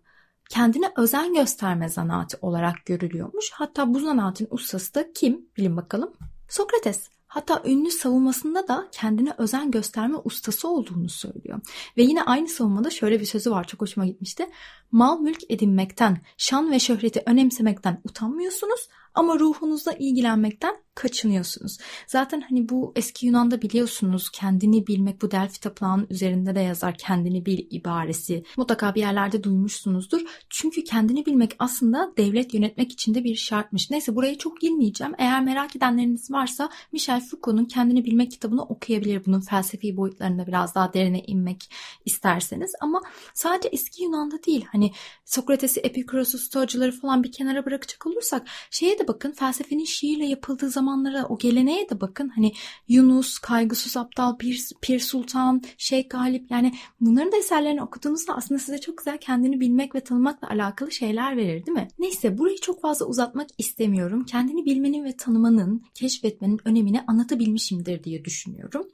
kendine 0.49 0.91
özen 0.97 1.33
gösterme 1.33 1.89
zanaatı 1.89 2.37
olarak 2.41 2.85
görülüyormuş. 2.85 3.51
Hatta 3.53 3.93
bu 3.93 3.99
zanaatin 3.99 4.47
ustası 4.51 4.95
da 4.95 5.13
kim? 5.13 5.45
Bilin 5.57 5.77
bakalım. 5.77 6.13
Sokrates. 6.49 7.18
Hatta 7.29 7.61
ünlü 7.65 7.91
savunmasında 7.91 8.67
da 8.67 8.87
kendine 8.91 9.33
özen 9.37 9.71
gösterme 9.71 10.17
ustası 10.23 10.67
olduğunu 10.67 11.09
söylüyor. 11.09 11.61
Ve 11.97 12.03
yine 12.03 12.23
aynı 12.23 12.47
savunmada 12.47 12.89
şöyle 12.89 13.19
bir 13.19 13.25
sözü 13.25 13.51
var 13.51 13.63
çok 13.63 13.81
hoşuma 13.81 14.05
gitmişti. 14.05 14.49
Mal 14.91 15.19
mülk 15.19 15.39
edinmekten, 15.49 16.17
şan 16.37 16.71
ve 16.71 16.79
şöhreti 16.79 17.23
önemsemekten 17.25 18.01
utanmıyorsunuz 18.03 18.89
ama 19.13 19.39
ruhunuzla 19.39 19.93
ilgilenmekten 19.93 20.75
kaçınıyorsunuz. 20.99 21.77
Zaten 22.07 22.41
hani 22.41 22.69
bu 22.69 22.93
eski 22.95 23.25
Yunan'da 23.25 23.61
biliyorsunuz 23.61 24.29
kendini 24.29 24.87
bilmek 24.87 25.21
bu 25.21 25.31
Delphi 25.31 25.59
tapınağının 25.59 26.07
üzerinde 26.09 26.55
de 26.55 26.59
yazar 26.59 26.97
kendini 26.97 27.45
bil 27.45 27.67
ibaresi. 27.69 28.43
Mutlaka 28.57 28.95
bir 28.95 28.99
yerlerde 28.99 29.43
duymuşsunuzdur. 29.43 30.21
Çünkü 30.49 30.83
kendini 30.83 31.25
bilmek 31.25 31.55
aslında 31.59 32.13
devlet 32.17 32.53
yönetmek 32.53 32.91
için 32.91 33.15
de 33.15 33.23
bir 33.23 33.35
şartmış. 33.35 33.91
Neyse 33.91 34.15
buraya 34.15 34.37
çok 34.37 34.61
girmeyeceğim. 34.61 35.13
Eğer 35.17 35.43
merak 35.43 35.75
edenleriniz 35.75 36.31
varsa 36.31 36.69
Michel 36.91 37.21
Foucault'un 37.21 37.65
Kendini 37.65 38.05
Bilmek 38.05 38.31
kitabını 38.31 38.63
okuyabilir. 38.63 39.25
Bunun 39.25 39.41
felsefi 39.41 39.97
boyutlarında 39.97 40.47
biraz 40.47 40.75
daha 40.75 40.93
derine 40.93 41.19
inmek 41.19 41.71
isterseniz. 42.05 42.71
Ama 42.81 43.01
sadece 43.33 43.69
eski 43.69 44.03
Yunan'da 44.03 44.43
değil. 44.43 44.65
Hani 44.71 44.91
Sokrates'i, 45.25 45.79
Epikuros'u, 45.79 46.37
Stoacıları 46.37 46.91
falan 46.91 47.23
bir 47.23 47.31
kenara 47.31 47.65
bırakacak 47.65 48.07
olursak 48.07 48.47
şeye 48.71 48.99
de 48.99 49.07
bakın 49.07 49.31
felsefenin 49.31 49.85
şiirle 49.85 50.25
yapıldığı 50.25 50.69
zamanlara 50.89 51.25
o 51.25 51.37
geleneğe 51.37 51.89
de 51.89 52.01
bakın. 52.01 52.29
Hani 52.29 52.53
Yunus, 52.87 53.37
Kaygısız 53.37 53.97
Aptal, 53.97 54.37
Pir, 54.37 54.69
Pir 54.81 54.99
Sultan, 54.99 55.61
Şeyh 55.77 56.09
Galip 56.09 56.51
yani 56.51 56.73
bunların 57.01 57.31
da 57.31 57.37
eserlerini 57.37 57.83
okuduğunuzda 57.83 58.35
aslında 58.35 58.59
size 58.59 58.77
çok 58.77 58.97
güzel 58.97 59.17
kendini 59.17 59.59
bilmek 59.59 59.95
ve 59.95 59.99
tanımakla 59.99 60.49
alakalı 60.49 60.91
şeyler 60.91 61.37
verir 61.37 61.65
değil 61.65 61.77
mi? 61.77 61.87
Neyse 61.99 62.37
burayı 62.37 62.57
çok 62.57 62.81
fazla 62.81 63.05
uzatmak 63.05 63.47
istemiyorum. 63.57 64.25
Kendini 64.25 64.65
bilmenin 64.65 65.03
ve 65.03 65.17
tanımanın, 65.17 65.83
keşfetmenin 65.93 66.59
önemini 66.65 67.01
anlatabilmişimdir 67.07 68.03
diye 68.03 68.25
düşünüyorum. 68.25 68.87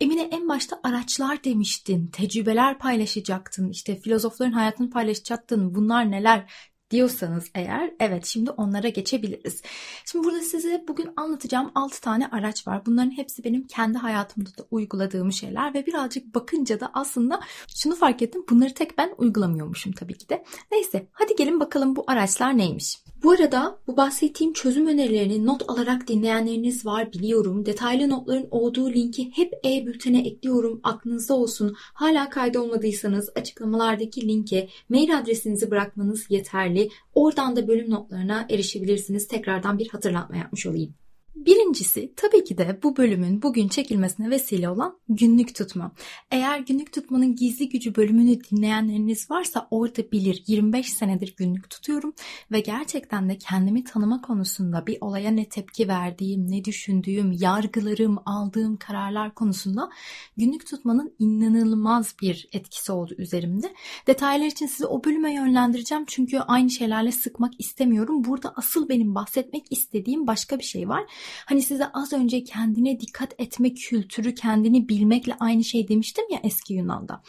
Emine 0.00 0.22
en 0.22 0.48
başta 0.48 0.80
araçlar 0.82 1.44
demiştin, 1.44 2.06
tecrübeler 2.06 2.78
paylaşacaktın, 2.78 3.70
işte 3.70 3.96
filozofların 4.00 4.52
hayatını 4.52 4.90
paylaşacaktın. 4.90 5.74
Bunlar 5.74 6.10
neler? 6.10 6.52
Diyorsanız 6.90 7.50
eğer 7.54 7.90
evet 8.00 8.26
şimdi 8.26 8.50
onlara 8.50 8.88
geçebiliriz. 8.88 9.62
Şimdi 10.04 10.24
burada 10.24 10.40
size 10.40 10.84
bugün 10.88 11.10
anlatacağım 11.16 11.72
6 11.74 12.00
tane 12.00 12.28
araç 12.28 12.68
var. 12.68 12.86
Bunların 12.86 13.16
hepsi 13.16 13.44
benim 13.44 13.66
kendi 13.66 13.98
hayatımda 13.98 14.50
da 14.50 14.66
uyguladığım 14.70 15.32
şeyler 15.32 15.74
ve 15.74 15.86
birazcık 15.86 16.34
bakınca 16.34 16.80
da 16.80 16.90
aslında 16.94 17.40
şunu 17.76 17.94
fark 17.94 18.22
ettim. 18.22 18.44
Bunları 18.50 18.74
tek 18.74 18.98
ben 18.98 19.14
uygulamıyormuşum 19.18 19.92
tabii 19.92 20.18
ki 20.18 20.28
de. 20.28 20.44
Neyse 20.72 21.08
hadi 21.12 21.36
gelin 21.36 21.60
bakalım 21.60 21.96
bu 21.96 22.04
araçlar 22.06 22.58
neymiş. 22.58 23.05
Bu 23.22 23.30
arada 23.30 23.78
bu 23.86 23.96
bahsettiğim 23.96 24.52
çözüm 24.52 24.86
önerilerini 24.86 25.46
not 25.46 25.70
alarak 25.70 26.08
dinleyenleriniz 26.08 26.86
var 26.86 27.12
biliyorum. 27.12 27.66
Detaylı 27.66 28.08
notların 28.08 28.48
olduğu 28.50 28.92
linki 28.92 29.30
hep 29.34 29.52
e-bültene 29.64 30.26
ekliyorum. 30.26 30.80
Aklınızda 30.82 31.34
olsun. 31.34 31.76
Hala 31.78 32.30
kaydolmadıysanız 32.30 33.30
açıklamalardaki 33.34 34.28
linke 34.28 34.68
mail 34.88 35.18
adresinizi 35.18 35.70
bırakmanız 35.70 36.26
yeterli. 36.30 36.88
Oradan 37.14 37.56
da 37.56 37.68
bölüm 37.68 37.90
notlarına 37.90 38.46
erişebilirsiniz. 38.50 39.28
Tekrardan 39.28 39.78
bir 39.78 39.88
hatırlatma 39.88 40.36
yapmış 40.36 40.66
olayım. 40.66 40.94
Birincisi 41.36 42.12
tabii 42.16 42.44
ki 42.44 42.58
de 42.58 42.80
bu 42.82 42.96
bölümün 42.96 43.42
bugün 43.42 43.68
çekilmesine 43.68 44.30
vesile 44.30 44.68
olan 44.68 44.98
günlük 45.08 45.54
tutma. 45.54 45.92
Eğer 46.30 46.58
günlük 46.58 46.92
tutmanın 46.92 47.36
gizli 47.36 47.68
gücü 47.68 47.94
bölümünü 47.94 48.44
dinleyenleriniz 48.44 49.30
varsa 49.30 49.68
orada 49.70 50.12
bilir 50.12 50.44
25 50.46 50.92
senedir 50.92 51.34
günlük 51.36 51.70
tutuyorum 51.70 52.14
ve 52.52 52.60
gerçekten 52.60 53.28
de 53.28 53.38
kendimi 53.38 53.84
tanıma 53.84 54.20
konusunda 54.20 54.86
bir 54.86 54.98
olaya 55.00 55.30
ne 55.30 55.48
tepki 55.48 55.88
verdiğim, 55.88 56.50
ne 56.50 56.64
düşündüğüm, 56.64 57.32
yargılarım, 57.32 58.18
aldığım 58.26 58.76
kararlar 58.76 59.34
konusunda 59.34 59.90
günlük 60.36 60.66
tutmanın 60.66 61.14
inanılmaz 61.18 62.14
bir 62.22 62.48
etkisi 62.52 62.92
oldu 62.92 63.14
üzerimde. 63.18 63.74
Detaylar 64.06 64.46
için 64.46 64.66
sizi 64.66 64.86
o 64.86 65.04
bölüme 65.04 65.34
yönlendireceğim 65.34 66.04
çünkü 66.06 66.38
aynı 66.38 66.70
şeylerle 66.70 67.12
sıkmak 67.12 67.52
istemiyorum. 67.58 68.24
Burada 68.24 68.52
asıl 68.56 68.88
benim 68.88 69.14
bahsetmek 69.14 69.72
istediğim 69.72 70.26
başka 70.26 70.58
bir 70.58 70.64
şey 70.64 70.88
var. 70.88 71.04
Hani 71.46 71.62
size 71.62 71.86
az 71.92 72.12
önce 72.12 72.44
kendine 72.44 73.00
dikkat 73.00 73.34
etme 73.38 73.74
kültürü, 73.74 74.34
kendini 74.34 74.88
bilmekle 74.88 75.36
aynı 75.40 75.64
şey 75.64 75.88
demiştim 75.88 76.24
ya 76.30 76.40
eski 76.44 76.74
Yunan'da. 76.74 77.22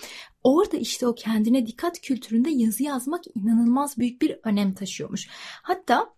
Orada 0.44 0.78
işte 0.78 1.08
o 1.08 1.16
kendine 1.16 1.68
dikkat 1.68 2.02
kültüründe 2.02 2.50
yazı 2.50 2.84
yazmak 2.84 3.24
inanılmaz 3.36 3.98
büyük 3.98 4.22
bir 4.22 4.40
önem 4.44 4.74
taşıyormuş. 4.74 5.28
Hatta 5.64 6.17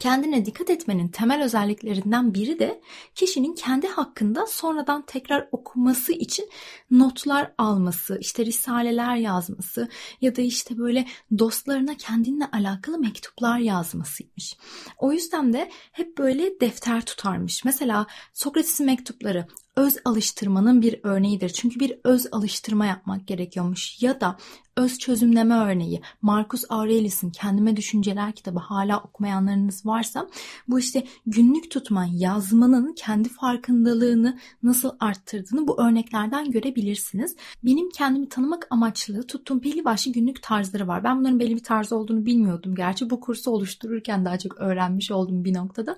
kendine 0.00 0.46
dikkat 0.46 0.70
etmenin 0.70 1.08
temel 1.08 1.44
özelliklerinden 1.44 2.34
biri 2.34 2.58
de 2.58 2.80
kişinin 3.14 3.54
kendi 3.54 3.88
hakkında 3.88 4.46
sonradan 4.46 5.02
tekrar 5.06 5.48
okuması 5.52 6.12
için 6.12 6.48
notlar 6.90 7.52
alması, 7.58 8.18
işte 8.20 8.46
risaleler 8.46 9.16
yazması 9.16 9.88
ya 10.20 10.36
da 10.36 10.42
işte 10.42 10.78
böyle 10.78 11.06
dostlarına 11.38 11.96
kendinle 11.96 12.46
alakalı 12.52 12.98
mektuplar 12.98 13.58
yazmasıymış. 13.58 14.56
O 14.98 15.12
yüzden 15.12 15.52
de 15.52 15.70
hep 15.92 16.18
böyle 16.18 16.60
defter 16.60 17.06
tutarmış. 17.06 17.64
Mesela 17.64 18.06
Sokrates'in 18.32 18.86
mektupları 18.86 19.46
öz 19.76 19.96
alıştırmanın 20.04 20.82
bir 20.82 21.00
örneğidir. 21.02 21.48
Çünkü 21.48 21.80
bir 21.80 21.98
öz 22.04 22.26
alıştırma 22.32 22.86
yapmak 22.86 23.26
gerekiyormuş. 23.26 24.02
Ya 24.02 24.20
da 24.20 24.36
öz 24.76 24.98
çözümleme 24.98 25.54
örneği 25.54 26.00
Marcus 26.22 26.64
Aurelius'un 26.68 27.30
Kendime 27.30 27.76
Düşünceler 27.76 28.32
kitabı 28.32 28.58
hala 28.58 29.00
okumayanlarınız 29.00 29.86
varsa 29.86 30.28
bu 30.68 30.78
işte 30.78 31.04
günlük 31.26 31.70
tutma, 31.70 32.06
yazmanın 32.12 32.94
kendi 32.96 33.28
farkındalığını 33.28 34.38
nasıl 34.62 34.90
arttırdığını 35.00 35.68
bu 35.68 35.82
örneklerden 35.82 36.50
görebilirsiniz. 36.50 37.36
Benim 37.64 37.90
kendimi 37.90 38.28
tanımak 38.28 38.66
amaçlı 38.70 39.26
tuttuğum 39.26 39.62
belli 39.62 39.84
başlı 39.84 40.12
günlük 40.12 40.42
tarzları 40.42 40.88
var. 40.88 41.04
Ben 41.04 41.18
bunların 41.18 41.40
belli 41.40 41.56
bir 41.56 41.64
tarzı 41.64 41.96
olduğunu 41.96 42.26
bilmiyordum. 42.26 42.74
Gerçi 42.74 43.10
bu 43.10 43.20
kursu 43.20 43.50
oluştururken 43.50 44.24
daha 44.24 44.38
çok 44.38 44.60
öğrenmiş 44.60 45.10
oldum 45.10 45.44
bir 45.44 45.54
noktada. 45.54 45.96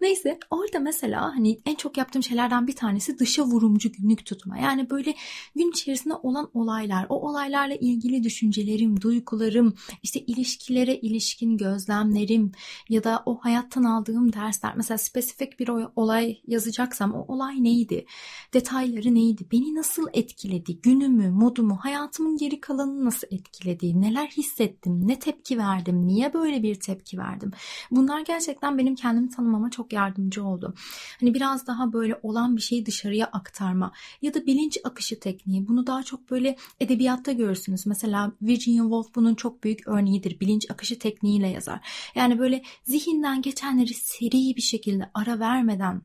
Neyse 0.00 0.38
orada 0.50 0.78
mesela 0.78 1.22
hani 1.22 1.60
en 1.66 1.74
çok 1.74 1.96
yaptığım 1.96 2.22
şeylerden 2.22 2.66
bir 2.66 2.76
tanesi 2.76 3.15
dışa 3.18 3.44
vurumcu 3.44 3.92
günlük 3.92 4.26
tutma. 4.26 4.58
Yani 4.58 4.90
böyle 4.90 5.14
gün 5.56 5.70
içerisinde 5.70 6.14
olan 6.14 6.50
olaylar, 6.54 7.06
o 7.08 7.28
olaylarla 7.28 7.74
ilgili 7.74 8.22
düşüncelerim, 8.24 9.00
duygularım, 9.00 9.74
işte 10.02 10.20
ilişkilere 10.20 10.96
ilişkin 10.96 11.56
gözlemlerim 11.56 12.52
ya 12.88 13.04
da 13.04 13.22
o 13.26 13.38
hayattan 13.38 13.84
aldığım 13.84 14.32
dersler. 14.32 14.72
Mesela 14.76 14.98
spesifik 14.98 15.60
bir 15.60 15.70
olay 15.96 16.38
yazacaksam 16.46 17.14
o 17.14 17.24
olay 17.34 17.64
neydi? 17.64 18.06
Detayları 18.54 19.14
neydi? 19.14 19.46
Beni 19.52 19.74
nasıl 19.74 20.06
etkiledi? 20.12 20.80
Günümü, 20.80 21.30
modumu, 21.30 21.76
hayatımın 21.76 22.36
geri 22.36 22.60
kalanını 22.60 23.04
nasıl 23.04 23.26
etkiledi? 23.30 24.00
Neler 24.00 24.26
hissettim? 24.26 25.08
Ne 25.08 25.18
tepki 25.18 25.58
verdim? 25.58 26.06
Niye 26.06 26.34
böyle 26.34 26.62
bir 26.62 26.74
tepki 26.74 27.18
verdim? 27.18 27.50
Bunlar 27.90 28.20
gerçekten 28.20 28.78
benim 28.78 28.94
kendimi 28.94 29.30
tanımama 29.30 29.70
çok 29.70 29.92
yardımcı 29.92 30.44
oldu. 30.44 30.74
Hani 31.20 31.34
biraz 31.34 31.66
daha 31.66 31.92
böyle 31.92 32.20
olan 32.22 32.56
bir 32.56 32.62
şeyi 32.62 32.86
dışarı 32.86 33.05
dışarıya 33.06 33.26
aktarma 33.26 33.92
ya 34.22 34.34
da 34.34 34.46
bilinç 34.46 34.78
akışı 34.84 35.20
tekniği. 35.20 35.68
Bunu 35.68 35.86
daha 35.86 36.02
çok 36.02 36.30
böyle 36.30 36.56
edebiyatta 36.80 37.32
görürsünüz. 37.32 37.86
Mesela 37.86 38.32
Virginia 38.42 38.82
Woolf 38.82 39.14
bunun 39.14 39.34
çok 39.34 39.64
büyük 39.64 39.88
örneğidir. 39.88 40.40
Bilinç 40.40 40.70
akışı 40.70 40.98
tekniğiyle 40.98 41.48
yazar. 41.48 41.80
Yani 42.14 42.38
böyle 42.38 42.62
zihinden 42.84 43.42
geçenleri 43.42 43.94
seri 43.94 44.56
bir 44.56 44.62
şekilde 44.62 45.10
ara 45.14 45.38
vermeden 45.40 46.02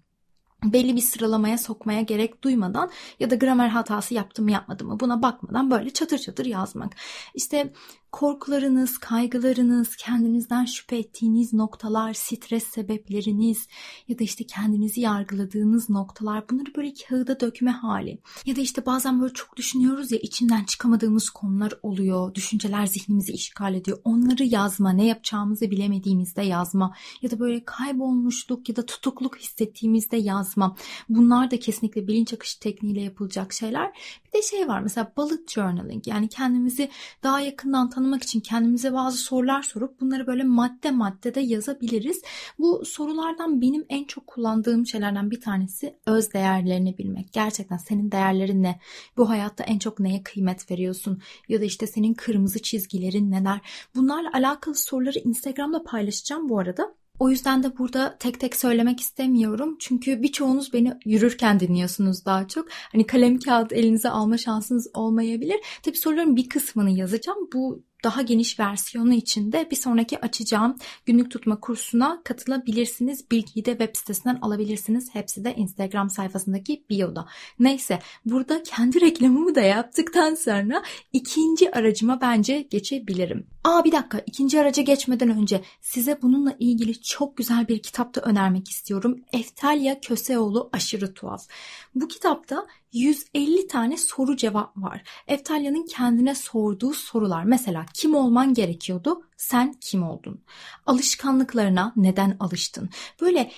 belli 0.63 0.95
bir 0.95 1.01
sıralamaya 1.01 1.57
sokmaya 1.57 2.01
gerek 2.01 2.43
duymadan 2.43 2.91
ya 3.19 3.29
da 3.29 3.35
gramer 3.35 3.67
hatası 3.67 4.13
yaptım 4.13 4.45
mı 4.45 4.51
yapmadım 4.51 4.87
mı 4.87 4.99
buna 4.99 5.21
bakmadan 5.21 5.71
böyle 5.71 5.89
çatır 5.89 6.17
çatır 6.17 6.45
yazmak. 6.45 6.95
İşte 7.33 7.73
korkularınız, 8.11 8.97
kaygılarınız, 8.97 9.95
kendinizden 9.95 10.65
şüphe 10.65 10.97
ettiğiniz 10.97 11.53
noktalar, 11.53 12.13
stres 12.13 12.63
sebepleriniz 12.63 13.67
ya 14.07 14.19
da 14.19 14.23
işte 14.23 14.43
kendinizi 14.43 15.01
yargıladığınız 15.01 15.89
noktalar 15.89 16.49
bunları 16.49 16.75
böyle 16.75 16.93
kağıda 16.93 17.39
dökme 17.39 17.71
hali. 17.71 18.19
Ya 18.45 18.55
da 18.55 18.61
işte 18.61 18.85
bazen 18.85 19.21
böyle 19.21 19.33
çok 19.33 19.57
düşünüyoruz 19.57 20.11
ya 20.11 20.17
içinden 20.17 20.63
çıkamadığımız 20.63 21.29
konular 21.29 21.73
oluyor. 21.83 22.35
Düşünceler 22.35 22.85
zihnimizi 22.85 23.31
işgal 23.31 23.75
ediyor. 23.75 23.99
Onları 24.03 24.43
yazma, 24.43 24.91
ne 24.91 25.05
yapacağımızı 25.05 25.71
bilemediğimizde 25.71 26.41
yazma 26.41 26.95
ya 27.21 27.31
da 27.31 27.39
böyle 27.39 27.65
kaybolmuşluk 27.65 28.69
ya 28.69 28.75
da 28.75 28.85
tutukluk 28.85 29.37
hissettiğimizde 29.37 30.17
yazma. 30.17 30.75
Bunlar 31.09 31.51
da 31.51 31.59
kesinlikle 31.59 32.07
bilinç 32.07 32.33
akışı 32.33 32.59
tekniğiyle 32.59 33.01
yapılacak 33.01 33.53
şeyler. 33.53 33.91
Bir 34.25 34.31
de 34.39 34.41
şey 34.41 34.67
var 34.67 34.79
mesela 34.79 35.13
bullet 35.17 35.51
journaling 35.51 36.07
yani 36.07 36.29
kendimizi 36.29 36.89
daha 37.23 37.41
yakından 37.41 37.89
tanımak 38.01 38.23
için 38.23 38.39
kendimize 38.39 38.93
bazı 38.93 39.17
sorular 39.17 39.61
sorup 39.61 40.01
bunları 40.01 40.27
böyle 40.27 40.43
madde 40.43 40.91
madde 40.91 41.35
de 41.35 41.39
yazabiliriz. 41.39 42.21
Bu 42.59 42.85
sorulardan 42.85 43.61
benim 43.61 43.85
en 43.89 44.03
çok 44.03 44.27
kullandığım 44.27 44.87
şeylerden 44.87 45.31
bir 45.31 45.41
tanesi 45.41 45.95
öz 46.05 46.33
değerlerini 46.33 46.97
bilmek. 46.97 47.33
Gerçekten 47.33 47.77
senin 47.77 48.11
değerlerin 48.11 48.63
ne? 48.63 48.79
Bu 49.17 49.29
hayatta 49.29 49.63
en 49.63 49.79
çok 49.79 49.99
neye 49.99 50.23
kıymet 50.23 50.71
veriyorsun? 50.71 51.21
Ya 51.49 51.61
da 51.61 51.65
işte 51.65 51.87
senin 51.87 52.13
kırmızı 52.13 52.61
çizgilerin 52.61 53.31
neler? 53.31 53.59
Bunlarla 53.95 54.29
alakalı 54.33 54.75
soruları 54.75 55.19
Instagram'da 55.19 55.83
paylaşacağım 55.83 56.49
bu 56.49 56.59
arada. 56.59 56.95
O 57.21 57.29
yüzden 57.29 57.63
de 57.63 57.77
burada 57.77 58.17
tek 58.19 58.39
tek 58.39 58.55
söylemek 58.55 58.99
istemiyorum. 58.99 59.75
Çünkü 59.79 60.21
birçoğunuz 60.21 60.73
beni 60.73 60.93
yürürken 61.05 61.59
dinliyorsunuz 61.59 62.25
daha 62.25 62.47
çok. 62.47 62.67
Hani 62.71 63.07
kalem 63.07 63.39
kağıt 63.39 63.73
elinize 63.73 64.09
alma 64.09 64.37
şansınız 64.37 64.87
olmayabilir. 64.93 65.59
Tabii 65.83 65.97
soruların 65.97 66.35
bir 66.35 66.49
kısmını 66.49 66.91
yazacağım. 66.91 67.49
Bu 67.53 67.83
daha 68.03 68.21
geniş 68.21 68.59
versiyonu 68.59 69.13
için 69.13 69.51
de 69.51 69.67
bir 69.71 69.75
sonraki 69.75 70.21
açacağım 70.21 70.75
günlük 71.05 71.31
tutma 71.31 71.59
kursuna 71.59 72.21
katılabilirsiniz. 72.23 73.31
Bilgiyi 73.31 73.65
de 73.65 73.71
web 73.71 73.95
sitesinden 73.95 74.39
alabilirsiniz. 74.41 75.09
Hepsi 75.13 75.43
de 75.43 75.55
Instagram 75.55 76.09
sayfasındaki 76.09 76.83
bio'da. 76.89 77.27
Neyse 77.59 77.99
burada 78.25 78.63
kendi 78.63 79.01
reklamımı 79.01 79.55
da 79.55 79.61
yaptıktan 79.61 80.35
sonra 80.35 80.83
ikinci 81.13 81.71
aracıma 81.71 82.21
bence 82.21 82.61
geçebilirim. 82.61 83.47
Aa 83.63 83.83
bir 83.83 83.91
dakika 83.91 84.19
ikinci 84.25 84.59
araca 84.59 84.83
geçmeden 84.83 85.29
önce 85.29 85.61
size 85.81 86.21
bununla 86.21 86.55
ilgili 86.59 87.01
çok 87.01 87.37
güzel 87.37 87.67
bir 87.67 87.79
kitap 87.79 88.15
da 88.15 88.21
önermek 88.21 88.69
istiyorum. 88.69 89.19
Eftalya 89.33 90.01
Köseoğlu 90.01 90.69
Aşırı 90.73 91.13
Tuhaf. 91.13 91.47
Bu 91.95 92.07
kitapta 92.07 92.67
150 92.93 93.67
tane 93.67 93.97
soru 93.97 94.35
cevap 94.35 94.77
var. 94.77 95.03
Eftalya'nın 95.27 95.85
kendine 95.85 96.35
sorduğu 96.35 96.93
sorular. 96.93 97.43
Mesela 97.43 97.85
kim 97.93 98.15
olman 98.15 98.53
gerekiyordu? 98.53 99.21
Sen 99.37 99.73
kim 99.81 100.03
oldun? 100.03 100.41
Alışkanlıklarına 100.85 101.93
neden 101.95 102.37
alıştın? 102.39 102.89
Böyle 103.21 103.51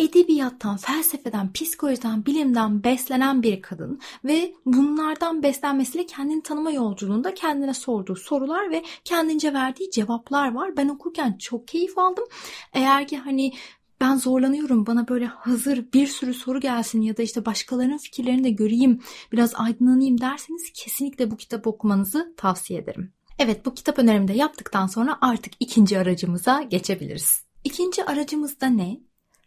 edebiyattan, 0.00 0.76
felsefeden, 0.76 1.52
psikolojiden, 1.52 2.26
bilimden 2.26 2.84
beslenen 2.84 3.42
bir 3.42 3.62
kadın 3.62 4.00
ve 4.24 4.54
bunlardan 4.66 5.42
beslenmesiyle 5.42 6.06
kendini 6.06 6.42
tanıma 6.42 6.70
yolculuğunda 6.70 7.34
kendine 7.34 7.74
sorduğu 7.74 8.16
sorular 8.16 8.70
ve 8.70 8.82
kendince 9.04 9.54
verdiği 9.54 9.90
cevaplar 9.90 10.54
var. 10.54 10.76
Ben 10.76 10.88
okurken 10.88 11.38
çok 11.38 11.68
keyif 11.68 11.98
aldım. 11.98 12.24
Eğer 12.72 13.08
ki 13.08 13.18
hani 13.18 13.52
ben 14.00 14.16
zorlanıyorum 14.16 14.86
bana 14.86 15.08
böyle 15.08 15.26
hazır 15.26 15.92
bir 15.92 16.06
sürü 16.06 16.34
soru 16.34 16.60
gelsin 16.60 17.00
ya 17.00 17.16
da 17.16 17.22
işte 17.22 17.46
başkalarının 17.46 17.98
fikirlerini 17.98 18.44
de 18.44 18.50
göreyim 18.50 19.00
biraz 19.32 19.54
aydınlanayım 19.54 20.20
derseniz 20.20 20.72
kesinlikle 20.74 21.30
bu 21.30 21.36
kitabı 21.36 21.68
okumanızı 21.68 22.34
tavsiye 22.36 22.80
ederim. 22.80 23.12
Evet 23.38 23.66
bu 23.66 23.74
kitap 23.74 23.98
önerimi 23.98 24.28
de 24.28 24.32
yaptıktan 24.32 24.86
sonra 24.86 25.18
artık 25.20 25.52
ikinci 25.60 25.98
aracımıza 25.98 26.62
geçebiliriz. 26.62 27.44
İkinci 27.64 28.04
aracımız 28.04 28.60
da 28.60 28.66
ne? 28.66 29.00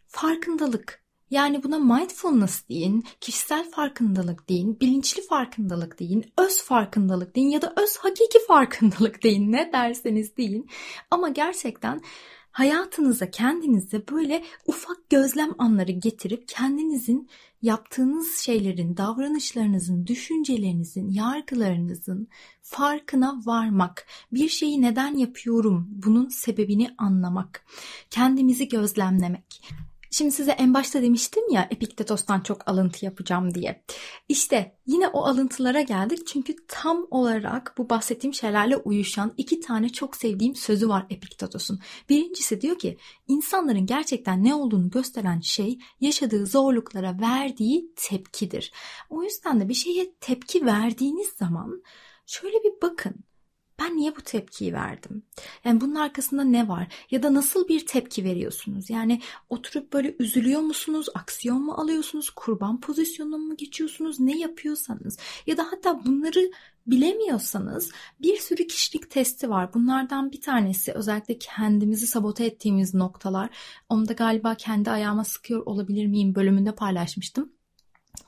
Farkındalık. 0.06 1.04
Yani 1.30 1.62
buna 1.62 1.78
mindfulness 1.78 2.68
deyin, 2.68 3.04
kişisel 3.20 3.70
farkındalık 3.70 4.48
deyin, 4.48 4.80
bilinçli 4.80 5.22
farkındalık 5.22 6.00
deyin, 6.00 6.24
öz 6.38 6.62
farkındalık 6.62 7.36
deyin 7.36 7.48
ya 7.48 7.62
da 7.62 7.72
öz 7.76 7.96
hakiki 7.96 8.38
farkındalık 8.48 9.22
deyin 9.22 9.52
ne 9.52 9.72
derseniz 9.72 10.36
deyin. 10.36 10.68
Ama 11.10 11.28
gerçekten 11.28 12.00
hayatınıza 12.54 13.30
kendinize 13.30 14.08
böyle 14.08 14.44
ufak 14.66 15.10
gözlem 15.10 15.50
anları 15.58 15.92
getirip 15.92 16.48
kendinizin 16.48 17.28
yaptığınız 17.62 18.38
şeylerin, 18.38 18.96
davranışlarınızın, 18.96 20.06
düşüncelerinizin, 20.06 21.10
yargılarınızın 21.10 22.28
farkına 22.62 23.40
varmak, 23.44 24.06
bir 24.32 24.48
şeyi 24.48 24.82
neden 24.82 25.14
yapıyorum, 25.14 25.88
bunun 25.90 26.28
sebebini 26.28 26.94
anlamak, 26.98 27.66
kendimizi 28.10 28.68
gözlemlemek. 28.68 29.62
Şimdi 30.14 30.32
size 30.32 30.52
en 30.52 30.74
başta 30.74 31.02
demiştim 31.02 31.42
ya 31.50 31.68
Epiktetos'tan 31.70 32.40
çok 32.40 32.68
alıntı 32.68 33.04
yapacağım 33.04 33.54
diye. 33.54 33.84
İşte 34.28 34.76
yine 34.86 35.08
o 35.08 35.24
alıntılara 35.24 35.80
geldik 35.80 36.26
çünkü 36.26 36.56
tam 36.68 37.06
olarak 37.10 37.74
bu 37.78 37.90
bahsettiğim 37.90 38.34
şeylerle 38.34 38.76
uyuşan 38.76 39.34
iki 39.36 39.60
tane 39.60 39.88
çok 39.88 40.16
sevdiğim 40.16 40.54
sözü 40.54 40.88
var 40.88 41.06
Epiktetos'un. 41.10 41.80
Birincisi 42.08 42.60
diyor 42.60 42.78
ki 42.78 42.98
insanların 43.28 43.86
gerçekten 43.86 44.44
ne 44.44 44.54
olduğunu 44.54 44.90
gösteren 44.90 45.40
şey 45.40 45.78
yaşadığı 46.00 46.46
zorluklara 46.46 47.20
verdiği 47.20 47.92
tepkidir. 47.96 48.72
O 49.10 49.22
yüzden 49.22 49.60
de 49.60 49.68
bir 49.68 49.74
şeye 49.74 50.14
tepki 50.20 50.66
verdiğiniz 50.66 51.28
zaman 51.28 51.82
şöyle 52.26 52.56
bir 52.56 52.72
bakın 52.82 53.24
ben 53.84 53.96
niye 53.96 54.16
bu 54.16 54.20
tepkiyi 54.20 54.72
verdim? 54.72 55.22
Yani 55.64 55.80
bunun 55.80 55.94
arkasında 55.94 56.44
ne 56.44 56.68
var? 56.68 56.94
Ya 57.10 57.22
da 57.22 57.34
nasıl 57.34 57.68
bir 57.68 57.86
tepki 57.86 58.24
veriyorsunuz? 58.24 58.90
Yani 58.90 59.20
oturup 59.48 59.92
böyle 59.92 60.16
üzülüyor 60.18 60.60
musunuz? 60.60 61.06
Aksiyon 61.14 61.62
mu 61.62 61.72
alıyorsunuz? 61.72 62.30
Kurban 62.30 62.80
pozisyonuna 62.80 63.38
mı 63.38 63.56
geçiyorsunuz? 63.56 64.20
Ne 64.20 64.38
yapıyorsanız? 64.38 65.18
Ya 65.46 65.56
da 65.56 65.66
hatta 65.72 66.04
bunları 66.04 66.50
bilemiyorsanız 66.86 67.90
bir 68.20 68.36
sürü 68.36 68.66
kişilik 68.66 69.10
testi 69.10 69.50
var. 69.50 69.74
Bunlardan 69.74 70.32
bir 70.32 70.40
tanesi 70.40 70.92
özellikle 70.92 71.38
kendimizi 71.38 72.06
sabote 72.06 72.44
ettiğimiz 72.44 72.94
noktalar. 72.94 73.50
Onu 73.88 74.08
da 74.08 74.12
galiba 74.12 74.54
kendi 74.54 74.90
ayağıma 74.90 75.24
sıkıyor 75.24 75.66
olabilir 75.66 76.06
miyim 76.06 76.34
bölümünde 76.34 76.74
paylaşmıştım. 76.74 77.53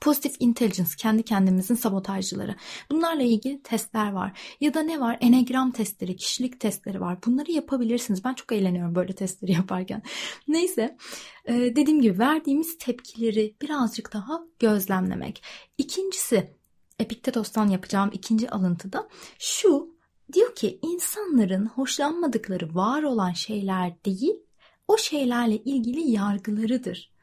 Pozitif 0.00 0.37
intelligence 0.40 0.90
kendi 0.98 1.22
kendimizin 1.22 1.74
sabotajcıları. 1.74 2.56
Bunlarla 2.90 3.22
ilgili 3.22 3.62
testler 3.62 4.12
var. 4.12 4.40
Ya 4.61 4.74
da 4.74 4.82
ne 4.82 5.00
var? 5.00 5.18
Enegram 5.20 5.70
testleri, 5.70 6.16
kişilik 6.16 6.61
testleri 6.61 7.00
var. 7.00 7.18
Bunları 7.26 7.52
yapabilirsiniz. 7.52 8.24
Ben 8.24 8.35
çok 8.35 8.52
eğleniyorum 8.52 8.94
böyle 8.94 9.12
testleri 9.12 9.52
yaparken. 9.52 10.02
Neyse 10.48 10.96
e, 11.44 11.54
dediğim 11.54 12.00
gibi 12.00 12.18
verdiğimiz 12.18 12.78
tepkileri 12.78 13.56
birazcık 13.62 14.12
daha 14.12 14.40
gözlemlemek. 14.59 15.42
İkincisi 15.78 16.50
Epiktetos'tan 16.98 17.68
yapacağım 17.68 18.11
ikinci 18.12 18.50
alıntıda 18.50 19.09
şu 19.38 19.96
diyor 20.32 20.54
ki 20.54 20.78
insanların 20.82 21.66
hoşlanmadıkları 21.66 22.74
var 22.74 23.02
olan 23.02 23.32
şeyler 23.32 24.04
değil 24.04 24.35
o 24.88 24.98
şeylerle 24.98 25.56
ilgili 25.56 26.11
yargılarıdır. 26.11 27.15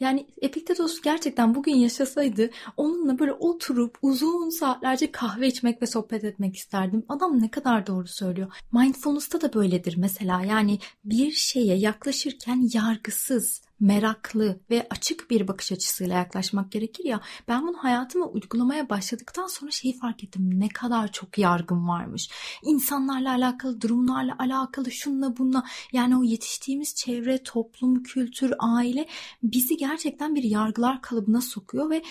Yani 0.00 0.26
Epiktetos 0.40 1.00
gerçekten 1.00 1.54
bugün 1.54 1.74
yaşasaydı 1.74 2.50
onunla 2.76 3.18
böyle 3.18 3.32
oturup 3.32 3.98
uzun 4.02 4.50
saatlerce 4.50 5.12
kahve 5.12 5.46
içmek 5.46 5.82
ve 5.82 5.86
sohbet 5.86 6.24
etmek 6.24 6.56
isterdim. 6.56 7.04
Adam 7.08 7.42
ne 7.42 7.50
kadar 7.50 7.86
doğru 7.86 8.06
söylüyor. 8.06 8.52
Mindfulness'ta 8.72 9.40
da 9.40 9.54
böyledir 9.54 9.96
mesela. 9.96 10.42
Yani 10.44 10.78
bir 11.04 11.32
şeye 11.32 11.76
yaklaşırken 11.76 12.70
yargısız, 12.72 13.62
meraklı 13.80 14.60
ve 14.70 14.86
açık 14.90 15.30
bir 15.30 15.48
bakış 15.48 15.72
açısıyla 15.72 16.18
yaklaşmak 16.18 16.72
gerekir 16.72 17.04
ya. 17.04 17.20
Ben 17.48 17.66
bunu 17.66 17.76
hayatıma 17.76 18.26
uygulamaya 18.26 18.88
başladıktan 18.88 19.46
sonra 19.46 19.70
şeyi 19.70 19.98
fark 19.98 20.24
ettim. 20.24 20.60
Ne 20.60 20.68
kadar 20.68 21.12
çok 21.12 21.38
yargım 21.38 21.88
varmış. 21.88 22.30
İnsanlarla 22.62 23.30
alakalı, 23.30 23.80
durumlarla 23.80 24.36
alakalı, 24.38 24.92
şunla 24.92 25.36
bununla. 25.36 25.64
Yani 25.92 26.18
o 26.18 26.22
yetiştiğimiz 26.22 26.94
çevre, 26.94 27.42
toplum, 27.42 28.02
kültür, 28.02 28.52
aile 28.58 29.06
bizi 29.42 29.76
gerçekten 29.76 30.34
bir 30.34 30.42
yargılar 30.42 31.02
kalıbına 31.02 31.40
sokuyor 31.40 31.90
ve 31.90 32.02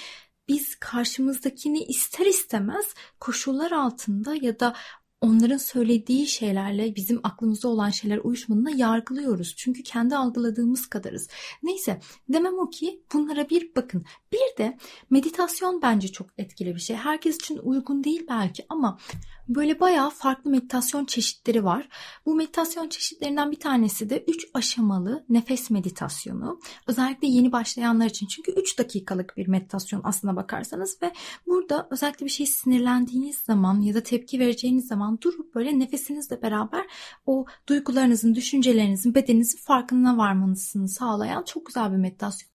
biz 0.47 0.75
karşımızdakini 0.75 1.83
ister 1.83 2.25
istemez 2.25 2.85
koşullar 3.19 3.71
altında 3.71 4.35
ya 4.35 4.59
da 4.59 4.73
onların 5.21 5.57
söylediği 5.57 6.27
şeylerle 6.27 6.95
bizim 6.95 7.19
aklımızda 7.23 7.67
olan 7.67 7.89
şeyler 7.89 8.17
uyuşmadığında 8.17 8.69
yargılıyoruz. 8.69 9.55
Çünkü 9.57 9.83
kendi 9.83 10.15
algıladığımız 10.15 10.87
kadarız. 10.87 11.27
Neyse 11.63 11.99
demem 12.29 12.59
o 12.59 12.69
ki 12.69 13.01
bunlara 13.13 13.49
bir 13.49 13.75
bakın. 13.75 14.05
Bir 14.31 14.57
de 14.57 14.77
meditasyon 15.09 15.81
bence 15.81 16.07
çok 16.07 16.27
etkili 16.37 16.75
bir 16.75 16.79
şey. 16.79 16.95
Herkes 16.95 17.35
için 17.35 17.57
uygun 17.57 18.03
değil 18.03 18.25
belki 18.29 18.65
ama 18.69 18.99
böyle 19.49 19.79
bayağı 19.79 20.09
farklı 20.09 20.51
meditasyon 20.51 21.05
çeşitleri 21.05 21.65
var. 21.65 21.89
Bu 22.25 22.35
meditasyon 22.35 22.89
çeşitlerinden 22.89 23.51
bir 23.51 23.59
tanesi 23.59 24.09
de 24.09 24.23
3 24.27 24.47
aşamalı 24.53 25.25
nefes 25.29 25.69
meditasyonu. 25.69 26.59
Özellikle 26.87 27.27
yeni 27.27 27.51
başlayanlar 27.51 28.05
için. 28.05 28.27
Çünkü 28.27 28.51
3 28.51 28.79
dakikalık 28.79 29.37
bir 29.37 29.47
meditasyon 29.47 30.01
aslına 30.03 30.35
bakarsanız 30.35 30.97
ve 31.01 31.13
burada 31.47 31.87
özellikle 31.91 32.25
bir 32.25 32.31
şey 32.31 32.45
sinirlendiğiniz 32.45 33.37
zaman 33.37 33.81
ya 33.81 33.93
da 33.93 34.03
tepki 34.03 34.39
vereceğiniz 34.39 34.87
zaman 34.87 35.21
durup 35.21 35.55
böyle 35.55 35.79
nefesinizle 35.79 36.41
beraber 36.41 36.85
o 37.25 37.45
duygularınızın, 37.69 38.35
düşüncelerinizin, 38.35 39.15
bedeninizin 39.15 39.59
farkına 39.59 40.17
varmanızı 40.17 40.87
sağlayan 40.87 41.43
çok 41.43 41.65
güzel 41.65 41.91
bir 41.91 41.97
meditasyon. 41.97 42.56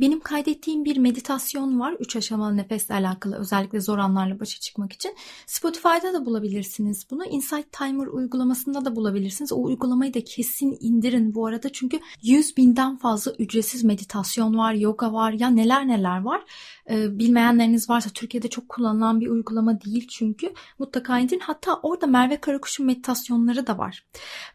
Benim 0.00 0.20
kaydettiğim 0.20 0.84
bir 0.84 0.96
meditasyon 0.96 1.80
var. 1.80 1.96
Üç 2.00 2.16
aşamalı 2.16 2.56
nefesle 2.56 2.94
alakalı 2.94 3.36
özellikle 3.36 3.80
zor 3.80 3.98
anlarla 3.98 4.40
başa 4.40 4.60
çıkmak 4.60 4.92
için. 4.92 5.14
Spotify'da 5.46 6.12
da 6.14 6.26
bulabilirsiniz 6.26 7.06
bunu. 7.10 7.24
Insight 7.24 7.72
Timer 7.72 8.06
uygulamasında 8.06 8.84
da 8.84 8.96
bulabilirsiniz. 8.96 9.52
O 9.52 9.62
uygulamayı 9.62 10.14
da 10.14 10.24
kesin 10.24 10.78
indirin 10.80 11.34
bu 11.34 11.46
arada. 11.46 11.72
Çünkü 11.72 12.00
100 12.22 12.56
binden 12.56 12.96
fazla 12.96 13.32
ücretsiz 13.38 13.84
meditasyon 13.84 14.58
var, 14.58 14.72
yoga 14.72 15.12
var 15.12 15.32
ya 15.32 15.50
neler 15.50 15.88
neler 15.88 16.22
var. 16.22 16.42
Ee, 16.90 17.18
bilmeyenleriniz 17.18 17.90
varsa 17.90 18.10
Türkiye'de 18.10 18.48
çok 18.48 18.68
kullanılan 18.68 19.20
bir 19.20 19.26
uygulama 19.26 19.80
değil 19.80 20.06
çünkü. 20.08 20.52
Mutlaka 20.78 21.18
indirin. 21.18 21.40
Hatta 21.40 21.74
orada 21.82 22.06
Merve 22.06 22.40
Karakuş'un 22.40 22.86
meditasyonları 22.86 23.66
da 23.66 23.78
var. 23.78 24.06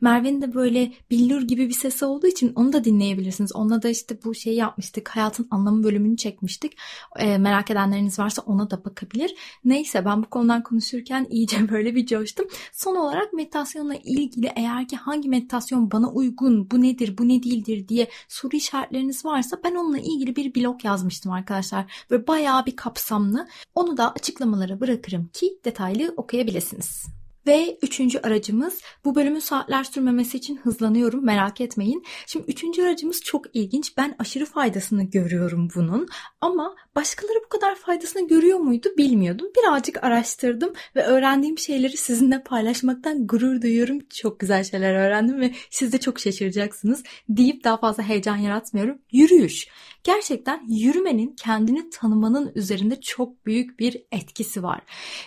Merve'nin 0.01 0.41
de 0.41 0.53
böyle 0.53 0.91
billur 1.11 1.41
gibi 1.41 1.67
bir 1.67 1.73
sesi 1.73 2.05
olduğu 2.05 2.27
için 2.27 2.53
onu 2.55 2.73
da 2.73 2.83
dinleyebilirsiniz. 2.83 3.55
Onunla 3.55 3.81
da 3.81 3.89
işte 3.89 4.23
bu 4.23 4.35
şeyi 4.35 4.55
yapmıştık. 4.55 5.09
Hayatın 5.09 5.47
anlamı 5.51 5.83
bölümünü 5.83 6.17
çekmiştik. 6.17 6.77
E, 7.15 7.37
merak 7.37 7.71
edenleriniz 7.71 8.19
varsa 8.19 8.41
ona 8.41 8.69
da 8.69 8.85
bakabilir. 8.85 9.35
Neyse 9.65 10.05
ben 10.05 10.23
bu 10.23 10.29
konudan 10.29 10.63
konuşurken 10.63 11.27
iyice 11.29 11.69
böyle 11.71 11.95
bir 11.95 12.05
coştum. 12.05 12.47
Son 12.71 12.95
olarak 12.95 13.33
meditasyonla 13.33 13.95
ilgili 13.95 14.51
eğer 14.55 14.87
ki 14.87 14.95
hangi 14.95 15.29
meditasyon 15.29 15.91
bana 15.91 16.09
uygun, 16.11 16.71
bu 16.71 16.81
nedir, 16.81 17.17
bu 17.17 17.27
ne 17.27 17.43
değildir 17.43 17.87
diye 17.87 18.07
soru 18.27 18.55
işaretleriniz 18.55 19.25
varsa 19.25 19.57
ben 19.63 19.75
onunla 19.75 19.99
ilgili 19.99 20.35
bir 20.35 20.55
blog 20.55 20.85
yazmıştım 20.85 21.31
arkadaşlar. 21.31 22.05
Böyle 22.09 22.22
bayağı 22.27 22.65
bir 22.65 22.75
kapsamlı. 22.75 23.47
Onu 23.75 23.97
da 23.97 24.11
açıklamalara 24.11 24.79
bırakırım 24.79 25.27
ki 25.27 25.59
detaylı 25.65 26.13
okuyabilirsiniz. 26.17 27.05
Ve 27.47 27.77
üçüncü 27.81 28.19
aracımız 28.19 28.81
bu 29.05 29.15
bölümün 29.15 29.39
saatler 29.39 29.83
sürmemesi 29.83 30.37
için 30.37 30.57
hızlanıyorum 30.57 31.25
merak 31.25 31.61
etmeyin. 31.61 32.03
Şimdi 32.27 32.51
üçüncü 32.51 32.83
aracımız 32.83 33.21
çok 33.21 33.55
ilginç. 33.55 33.97
Ben 33.97 34.15
aşırı 34.19 34.45
faydasını 34.45 35.03
görüyorum 35.03 35.67
bunun. 35.75 36.07
Ama 36.41 36.75
başkaları 36.95 37.39
bu 37.45 37.49
kadar 37.49 37.75
faydasını 37.75 38.27
görüyor 38.27 38.59
muydu 38.59 38.89
bilmiyordum. 38.97 39.47
Birazcık 39.57 40.03
araştırdım 40.03 40.73
ve 40.95 41.03
öğrendiğim 41.03 41.57
şeyleri 41.57 41.97
sizinle 41.97 42.43
paylaşmaktan 42.43 43.27
gurur 43.27 43.61
duyuyorum. 43.61 43.99
Çok 43.99 44.39
güzel 44.39 44.63
şeyler 44.63 44.93
öğrendim 44.93 45.41
ve 45.41 45.53
siz 45.69 45.93
de 45.93 45.99
çok 45.99 46.19
şaşıracaksınız 46.19 47.03
deyip 47.29 47.63
daha 47.63 47.77
fazla 47.77 48.03
heyecan 48.03 48.37
yaratmıyorum. 48.37 48.97
Yürüyüş. 49.11 49.67
Gerçekten 50.03 50.65
yürümenin 50.69 51.35
kendini 51.35 51.89
tanımanın 51.89 52.51
üzerinde 52.55 53.01
çok 53.01 53.45
büyük 53.45 53.79
bir 53.79 54.03
etkisi 54.11 54.63
var. 54.63 54.81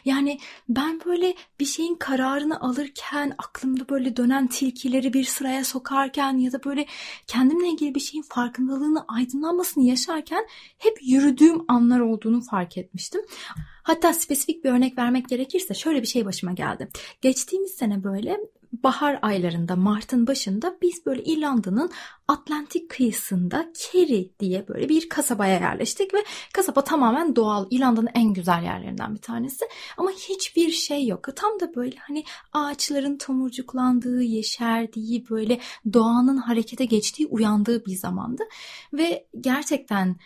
Yani 0.04 0.38
ben 0.68 1.00
böyle 1.06 1.34
bir 1.60 1.64
şeyin 1.64 1.94
kararını 1.94 2.60
alırken 2.60 3.34
aklımda 3.38 3.88
böyle 3.88 4.16
dönen 4.16 4.46
tilkileri 4.46 5.12
bir 5.12 5.24
sıraya 5.24 5.64
sokarken 5.64 6.38
ya 6.38 6.52
da 6.52 6.64
böyle 6.64 6.86
kendimle 7.26 7.68
ilgili 7.68 7.94
bir 7.94 8.00
şeyin 8.00 8.22
farkındalığını 8.22 9.04
aydınlanmasını 9.08 9.84
yaşarken 9.84 10.46
hep 10.78 10.98
yürüdüğüm 11.02 11.64
anlar 11.68 12.00
olduğunu 12.00 12.40
fark 12.40 12.78
etmiştim. 12.78 13.20
Hatta 13.82 14.12
spesifik 14.12 14.64
bir 14.64 14.70
örnek 14.70 14.98
vermek 14.98 15.28
gerekirse 15.28 15.74
şöyle 15.74 16.02
bir 16.02 16.06
şey 16.06 16.24
başıma 16.24 16.52
geldi. 16.52 16.88
Geçtiğimiz 17.20 17.70
sene 17.70 18.04
böyle 18.04 18.40
bahar 18.72 19.18
aylarında 19.22 19.76
Mart'ın 19.76 20.26
başında 20.26 20.76
biz 20.82 21.06
böyle 21.06 21.22
İrlanda'nın 21.22 21.90
Atlantik 22.28 22.90
kıyısında 22.90 23.72
Kerry 23.78 24.32
diye 24.40 24.68
böyle 24.68 24.88
bir 24.88 25.08
kasabaya 25.08 25.60
yerleştik 25.60 26.14
ve 26.14 26.18
kasaba 26.54 26.84
tamamen 26.84 27.36
doğal 27.36 27.66
İrlanda'nın 27.70 28.10
en 28.14 28.32
güzel 28.32 28.62
yerlerinden 28.62 29.14
bir 29.14 29.20
tanesi 29.20 29.64
ama 29.96 30.10
hiçbir 30.10 30.70
şey 30.70 31.06
yok. 31.06 31.28
Tam 31.36 31.60
da 31.60 31.74
böyle 31.74 31.96
hani 31.96 32.24
ağaçların 32.52 33.18
tomurcuklandığı, 33.18 34.22
yeşerdiği 34.22 35.30
böyle 35.30 35.60
doğanın 35.92 36.36
harekete 36.36 36.84
geçtiği, 36.84 37.26
uyandığı 37.26 37.84
bir 37.84 37.96
zamandı 37.96 38.42
ve 38.92 39.26
gerçekten 39.40 40.16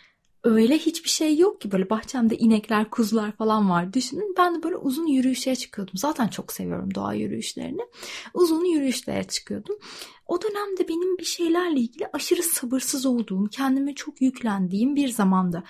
öyle 0.45 0.79
hiçbir 0.79 1.09
şey 1.09 1.39
yok 1.39 1.61
ki 1.61 1.73
böyle 1.73 1.91
bahçemde 1.91 2.37
inekler, 2.37 2.91
kuzular 2.91 3.33
falan 3.33 3.71
var 3.71 3.93
düşünün. 3.93 4.35
Ben 4.39 4.55
de 4.55 4.63
böyle 4.63 4.77
uzun 4.77 5.07
yürüyüşe 5.07 5.57
çıkıyordum. 5.57 5.97
Zaten 5.97 6.29
çok 6.29 6.53
seviyorum 6.53 6.95
doğa 6.95 7.15
yürüyüşlerini. 7.15 7.83
Uzun 8.35 8.65
yürüyüşlere 8.65 9.25
çıkıyordum. 9.25 9.77
O 10.27 10.43
dönemde 10.43 10.89
benim 10.89 11.19
bir 11.19 11.25
şeylerle 11.25 11.81
ilgili 11.81 12.07
aşırı 12.13 12.43
sabırsız 12.43 13.07
olduğum, 13.07 13.49
kendime 13.51 13.95
çok 13.95 14.23
yüklendiğim 14.23 14.97
bir 14.97 15.09
zamanda. 15.09 15.63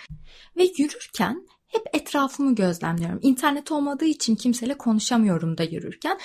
Ve 0.56 0.68
yürürken 0.78 1.46
hep 1.66 1.82
etrafımı 1.92 2.54
gözlemliyorum. 2.54 3.18
İnternet 3.22 3.72
olmadığı 3.72 4.04
için 4.04 4.36
kimseyle 4.36 4.74
konuşamıyorum 4.74 5.58
da 5.58 5.62
yürürken 5.62 6.18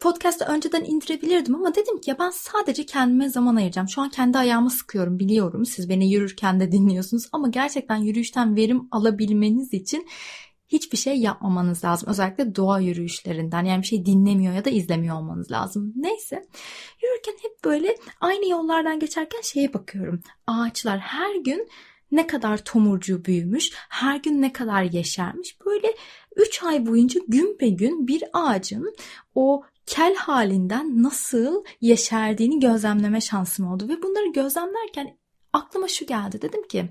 podcast'ı 0.00 0.44
önceden 0.44 0.84
indirebilirdim 0.84 1.54
ama 1.54 1.74
dedim 1.74 2.00
ki 2.00 2.10
ya 2.10 2.18
ben 2.18 2.30
sadece 2.30 2.86
kendime 2.86 3.28
zaman 3.28 3.56
ayıracağım. 3.56 3.88
Şu 3.88 4.00
an 4.00 4.10
kendi 4.10 4.38
ayağımı 4.38 4.70
sıkıyorum 4.70 5.18
biliyorum. 5.18 5.66
Siz 5.66 5.88
beni 5.88 6.12
yürürken 6.12 6.60
de 6.60 6.72
dinliyorsunuz 6.72 7.28
ama 7.32 7.48
gerçekten 7.48 7.96
yürüyüşten 7.96 8.56
verim 8.56 8.88
alabilmeniz 8.90 9.74
için 9.74 10.06
hiçbir 10.68 10.98
şey 10.98 11.16
yapmamanız 11.16 11.84
lazım. 11.84 12.08
Özellikle 12.08 12.56
doğa 12.56 12.80
yürüyüşlerinden 12.80 13.64
yani 13.64 13.82
bir 13.82 13.86
şey 13.86 14.06
dinlemiyor 14.06 14.54
ya 14.54 14.64
da 14.64 14.70
izlemiyor 14.70 15.16
olmanız 15.16 15.50
lazım. 15.50 15.92
Neyse 15.96 16.46
yürürken 17.02 17.34
hep 17.42 17.64
böyle 17.64 17.96
aynı 18.20 18.48
yollardan 18.48 18.98
geçerken 18.98 19.40
şeye 19.40 19.74
bakıyorum. 19.74 20.22
Ağaçlar 20.46 20.98
her 20.98 21.34
gün 21.34 21.68
ne 22.12 22.26
kadar 22.26 22.64
tomurcuğu 22.64 23.24
büyümüş, 23.24 23.72
her 23.74 24.16
gün 24.16 24.42
ne 24.42 24.52
kadar 24.52 24.82
yeşermiş. 24.82 25.56
Böyle 25.66 25.94
3 26.36 26.62
ay 26.62 26.86
boyunca 26.86 27.20
gün 27.28 27.58
be 27.60 27.68
gün 27.68 28.08
bir 28.08 28.24
ağacın 28.32 28.94
o 29.34 29.62
kel 29.90 30.14
halinden 30.14 31.02
nasıl 31.02 31.64
yeşerdiğini 31.80 32.60
gözlemleme 32.60 33.20
şansım 33.20 33.72
oldu. 33.72 33.88
Ve 33.88 34.02
bunları 34.02 34.32
gözlemlerken 34.32 35.18
aklıma 35.52 35.88
şu 35.88 36.06
geldi. 36.06 36.42
Dedim 36.42 36.68
ki 36.68 36.88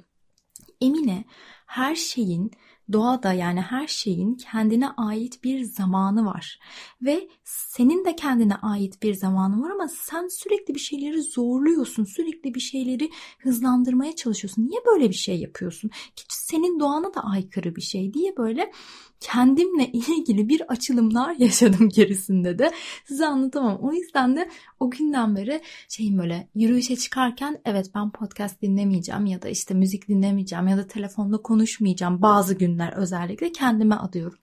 Emine 0.82 1.24
her 1.66 1.96
şeyin 1.96 2.52
doğada 2.92 3.34
yani 3.34 3.62
her 3.62 3.88
şeyin 3.88 4.36
kendine 4.36 4.90
ait 4.90 5.44
bir 5.44 5.64
zamanı 5.64 6.26
var. 6.26 6.60
Ve 7.02 7.30
senin 7.50 8.06
de 8.06 8.16
kendine 8.16 8.56
ait 8.56 9.04
bir 9.04 9.14
zamanı 9.14 9.62
var 9.62 9.70
ama 9.70 9.88
sen 9.88 10.28
sürekli 10.28 10.76
bir 10.76 10.80
şeyleri 10.80 11.22
zorluyorsun. 11.22 12.04
Sürekli 12.04 12.54
bir 12.56 12.60
şeyleri 12.60 13.10
hızlandırmaya 13.40 14.16
çalışıyorsun. 14.16 14.68
Niye 14.70 14.82
böyle 14.86 15.10
bir 15.10 15.16
şey 15.16 15.40
yapıyorsun? 15.40 15.90
Ki 16.16 16.24
senin 16.30 16.80
doğana 16.80 17.14
da 17.14 17.22
aykırı 17.24 17.76
bir 17.76 17.82
şey 17.82 18.14
diye 18.14 18.38
böyle 18.38 18.72
kendimle 19.20 19.88
ilgili 19.92 20.50
bir 20.50 20.72
açılımlar 20.72 21.36
yaşadım 21.36 21.90
gerisinde 21.90 22.60
de 22.60 22.72
size 23.06 23.26
anlatamam. 23.26 23.78
O 23.82 23.94
yüzden 23.94 24.36
de 24.36 24.50
o 24.80 24.92
günden 24.92 25.36
beri 25.36 25.62
şeyim 25.90 26.18
böyle 26.18 26.50
yürüyüşe 26.56 26.96
çıkarken 26.96 27.62
evet 27.66 27.92
ben 27.96 28.12
podcast 28.12 28.62
dinlemeyeceğim 28.62 29.26
ya 29.26 29.42
da 29.42 29.50
işte 29.50 29.74
müzik 29.74 30.08
dinlemeyeceğim 30.08 30.68
ya 30.68 30.78
da 30.78 30.88
telefonda 30.88 31.38
konuşmayacağım 31.38 32.22
bazı 32.22 32.54
günler 32.54 32.94
özellikle 32.94 33.52
kendime 33.52 33.96
adıyorum. 33.96 34.40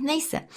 Neyse 0.00 0.48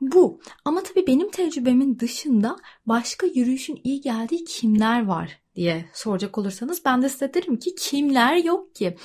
bu 0.00 0.40
ama 0.64 0.82
tabii 0.82 1.06
benim 1.06 1.30
tecrübemin 1.30 1.98
dışında 1.98 2.56
başka 2.86 3.26
yürüyüşün 3.26 3.80
iyi 3.84 4.00
geldiği 4.00 4.44
kimler 4.44 5.06
var 5.06 5.40
diye 5.54 5.84
soracak 5.92 6.38
olursanız 6.38 6.82
ben 6.84 7.02
de 7.02 7.08
size 7.08 7.34
derim 7.34 7.58
ki 7.58 7.74
kimler 7.74 8.36
yok 8.36 8.74
ki. 8.74 8.96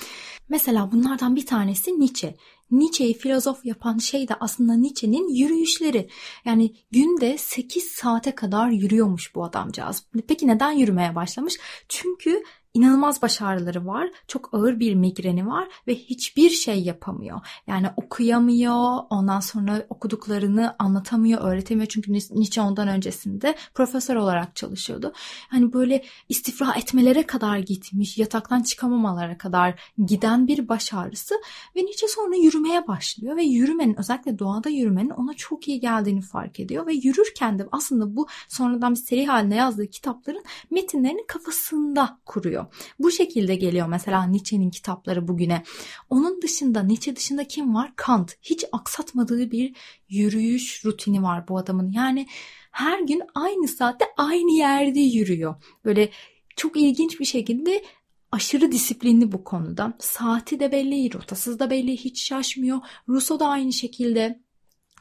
Mesela 0.48 0.92
bunlardan 0.92 1.36
bir 1.36 1.46
tanesi 1.46 2.00
Nietzsche. 2.00 2.34
Nietzsche'yi 2.70 3.14
filozof 3.14 3.64
yapan 3.64 3.98
şey 3.98 4.28
de 4.28 4.34
aslında 4.40 4.74
Nietzsche'nin 4.74 5.28
yürüyüşleri. 5.28 6.08
Yani 6.44 6.74
günde 6.90 7.38
8 7.38 7.84
saate 7.84 8.34
kadar 8.34 8.70
yürüyormuş 8.70 9.34
bu 9.34 9.44
adamcağız. 9.44 10.06
Peki 10.28 10.46
neden 10.46 10.72
yürümeye 10.72 11.14
başlamış? 11.14 11.54
Çünkü 11.88 12.42
inanılmaz 12.76 13.22
başarıları 13.22 13.86
var. 13.86 14.10
Çok 14.28 14.54
ağır 14.54 14.80
bir 14.80 14.94
migreni 14.94 15.46
var 15.46 15.68
ve 15.86 15.94
hiçbir 15.94 16.50
şey 16.50 16.82
yapamıyor. 16.82 17.40
Yani 17.66 17.86
okuyamıyor, 17.96 18.98
ondan 19.10 19.40
sonra 19.40 19.86
okuduklarını 19.88 20.76
anlatamıyor, 20.78 21.40
öğretemiyor. 21.40 21.86
Çünkü 21.88 22.12
Nietzsche 22.12 22.60
ondan 22.60 22.88
öncesinde 22.88 23.54
profesör 23.74 24.16
olarak 24.16 24.56
çalışıyordu. 24.56 25.12
Hani 25.48 25.72
böyle 25.72 26.04
istifra 26.28 26.74
etmelere 26.74 27.22
kadar 27.22 27.58
gitmiş, 27.58 28.18
yataktan 28.18 28.62
çıkamamalara 28.62 29.38
kadar 29.38 29.92
giden 30.06 30.46
bir 30.46 30.68
baş 30.68 30.94
ağrısı 30.94 31.34
ve 31.76 31.80
Nietzsche 31.80 32.08
sonra 32.08 32.36
yürümeye 32.36 32.86
başlıyor 32.88 33.36
ve 33.36 33.42
yürümenin 33.42 33.98
özellikle 33.98 34.38
doğada 34.38 34.68
yürümenin 34.68 35.10
ona 35.10 35.34
çok 35.34 35.68
iyi 35.68 35.80
geldiğini 35.80 36.22
fark 36.22 36.60
ediyor 36.60 36.86
ve 36.86 36.94
yürürken 36.94 37.58
de 37.58 37.68
aslında 37.72 38.16
bu 38.16 38.26
sonradan 38.48 38.92
bir 38.92 38.98
seri 38.98 39.26
haline 39.26 39.56
yazdığı 39.56 39.86
kitapların 39.86 40.44
metinlerini 40.70 41.26
kafasında 41.26 42.18
kuruyor. 42.24 42.65
Bu 42.98 43.10
şekilde 43.10 43.54
geliyor 43.54 43.86
mesela 43.86 44.26
Nietzsche'nin 44.26 44.70
kitapları 44.70 45.28
bugüne. 45.28 45.62
Onun 46.10 46.42
dışında 46.42 46.82
Nietzsche 46.82 47.16
dışında 47.16 47.44
kim 47.44 47.74
var? 47.74 47.92
Kant. 47.96 48.36
Hiç 48.42 48.64
aksatmadığı 48.72 49.50
bir 49.50 49.76
yürüyüş 50.08 50.84
rutini 50.84 51.22
var 51.22 51.48
bu 51.48 51.58
adamın. 51.58 51.92
Yani 51.92 52.26
her 52.70 53.00
gün 53.00 53.22
aynı 53.34 53.68
saatte 53.68 54.04
aynı 54.16 54.52
yerde 54.52 55.00
yürüyor. 55.00 55.54
Böyle 55.84 56.10
çok 56.56 56.76
ilginç 56.76 57.20
bir 57.20 57.24
şekilde 57.24 57.84
aşırı 58.32 58.72
disiplinli 58.72 59.32
bu 59.32 59.44
konuda. 59.44 59.96
Saati 59.98 60.60
de 60.60 60.72
belli, 60.72 61.14
rotasız 61.14 61.58
da 61.58 61.70
belli, 61.70 61.96
hiç 61.96 62.22
şaşmıyor. 62.22 62.78
Rousseau 63.08 63.40
da 63.40 63.48
aynı 63.48 63.72
şekilde 63.72 64.40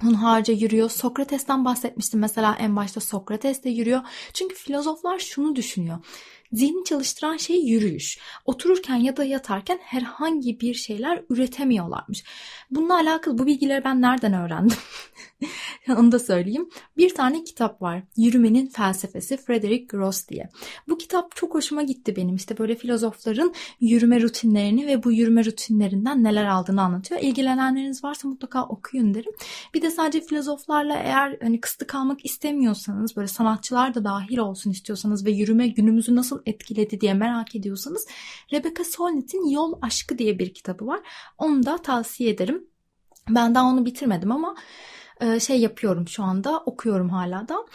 harca 0.02 0.54
yürüyor. 0.54 0.90
Sokrates'ten 0.90 1.66
bahsetmiştim 1.66 2.20
mesela 2.20 2.56
en 2.60 2.76
başta 2.76 3.00
Sokrates 3.00 3.64
de 3.64 3.70
yürüyor. 3.70 4.02
Çünkü 4.34 4.56
filozoflar 4.56 5.20
şunu 5.20 5.56
düşünüyor. 5.56 5.98
Zihni 6.52 6.84
çalıştıran 6.86 7.38
şey 7.38 7.66
yürüyüş. 7.66 8.20
Otururken 8.46 8.96
ya 8.96 9.18
da 9.18 9.24
yatarken 9.24 9.80
herhangi 9.82 10.60
bir 10.60 10.74
şeyler 10.74 11.24
üretemiyorlarmış. 11.30 12.24
Bununla 12.72 12.96
alakalı 12.96 13.38
bu 13.38 13.46
bilgileri 13.46 13.84
ben 13.84 14.02
nereden 14.02 14.34
öğrendim? 14.34 14.78
Onu 15.98 16.12
da 16.12 16.20
söyleyeyim. 16.20 16.70
Bir 16.98 17.16
tane 17.16 17.44
kitap 17.44 17.82
var. 17.82 18.04
Yürümenin 18.18 18.68
Felsefesi 18.68 19.38
Frederick 19.38 19.98
Gross 19.98 20.28
diye. 20.28 20.50
Bu 20.88 20.98
kitap 20.98 21.36
çok 21.36 21.56
hoşuma 21.56 21.84
gitti 21.84 22.16
benim. 22.16 22.36
İşte 22.36 22.58
böyle 22.58 22.76
filozofların 22.76 23.54
yürüme 23.80 24.22
rutinlerini 24.22 24.88
ve 24.88 25.04
bu 25.04 25.12
yürüme 25.12 25.46
rutinlerinden 25.46 26.24
neler 26.24 26.46
aldığını 26.46 26.82
anlatıyor. 26.82 27.22
İlgilenenleriniz 27.22 28.04
varsa 28.04 28.28
mutlaka 28.28 28.64
okuyun 28.64 29.14
derim. 29.14 29.32
Bir 29.74 29.82
de 29.82 29.92
sadece 29.92 30.22
filozoflarla 30.22 30.96
eğer 30.96 31.38
hani 31.42 31.62
kısıtlı 31.62 31.88
kalmak 31.88 32.26
istemiyorsanız 32.26 33.16
böyle 33.16 33.28
sanatçılar 33.28 33.94
da 33.94 34.04
dahil 34.04 34.38
olsun 34.38 34.72
istiyorsanız 34.72 35.26
ve 35.26 35.32
yürüme 35.32 35.68
günümüzü 35.68 36.16
nasıl 36.16 36.35
etkiledi 36.46 37.02
diye 37.02 37.14
merak 37.14 37.56
ediyorsanız 37.56 38.08
Rebecca 38.54 38.84
Solnit'in 38.84 39.50
Yol 39.50 39.74
Aşkı 39.82 40.18
diye 40.18 40.40
bir 40.40 40.54
kitabı 40.54 40.88
var. 40.88 41.00
Onu 41.38 41.66
da 41.66 41.78
tavsiye 41.78 42.30
ederim. 42.30 42.68
Ben 43.30 43.56
daha 43.56 43.66
onu 43.66 43.86
bitirmedim 43.86 44.32
ama 44.32 44.56
e, 45.22 45.40
şey 45.40 45.60
yapıyorum 45.60 46.08
şu 46.08 46.24
anda 46.24 46.60
okuyorum 46.60 47.10
hala 47.10 47.48
da. 47.48 47.66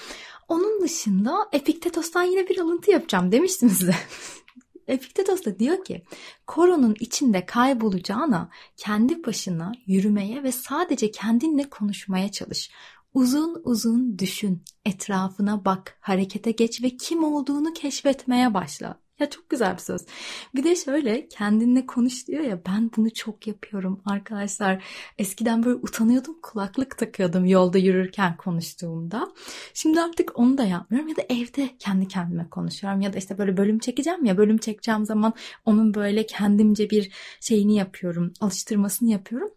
Onun 0.49 0.83
dışında 0.83 1.49
Epiktetos'tan 1.53 2.23
yine 2.23 2.49
bir 2.49 2.59
alıntı 2.59 2.91
yapacağım 2.91 3.33
demiştim 3.33 3.71
size. 3.71 3.95
Epiktetos 4.89 5.45
da 5.45 5.59
diyor 5.59 5.85
ki 5.85 6.03
koronun 6.47 6.97
içinde 7.01 7.47
kaybolacağına 7.47 8.51
kendi 8.77 9.25
başına 9.25 9.73
yürümeye 9.87 10.43
ve 10.43 10.53
sadece 10.53 11.11
kendinle 11.11 11.71
konuşmaya 11.71 12.33
çalış. 12.33 12.71
Uzun 13.15 13.61
uzun 13.65 14.19
düşün, 14.19 14.63
etrafına 14.85 15.65
bak, 15.65 15.99
harekete 16.01 16.51
geç 16.51 16.83
ve 16.83 16.97
kim 16.97 17.25
olduğunu 17.25 17.73
keşfetmeye 17.73 18.55
başla. 18.55 19.01
Ya 19.21 19.31
çok 19.31 19.51
güzel 19.51 19.73
bir 19.73 19.83
söz. 19.83 20.07
Bir 20.55 20.65
de 20.65 20.77
şöyle 20.77 21.29
kendinle 21.29 21.87
konuş 21.87 22.27
diyor 22.29 22.45
ya 22.45 22.61
ben 22.67 22.91
bunu 22.97 23.15
çok 23.15 23.47
yapıyorum 23.47 24.03
arkadaşlar. 24.07 24.85
Eskiden 25.19 25.63
böyle 25.65 25.79
utanıyordum 25.83 26.37
kulaklık 26.43 26.99
takıyordum 26.99 27.45
yolda 27.45 27.79
yürürken 27.79 28.37
konuştuğumda. 28.37 29.33
Şimdi 29.75 30.01
artık 30.01 30.39
onu 30.39 30.59
da 30.59 30.65
yapmıyorum 30.65 31.09
ya 31.09 31.17
da 31.17 31.23
evde 31.29 31.77
kendi 31.79 32.09
kendime 32.09 32.49
konuşuyorum 32.51 33.01
ya 33.01 33.13
da 33.13 33.19
işte 33.19 33.39
böyle 33.39 33.57
bölüm 33.57 33.79
çekeceğim 33.79 34.25
ya 34.25 34.37
bölüm 34.39 34.59
çekeceğim 34.59 35.05
zaman 35.07 35.33
onun 35.65 35.95
böyle 35.95 36.27
kendimce 36.27 36.91
bir 36.91 37.13
şeyini 37.41 37.75
yapıyorum 37.75 38.33
alıştırmasını 38.41 39.11
yapıyorum. 39.11 39.51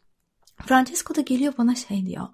Francesco 0.66 1.16
da 1.16 1.22
geliyor 1.22 1.54
bana 1.58 1.76
şey 1.76 2.06
diyor. 2.06 2.28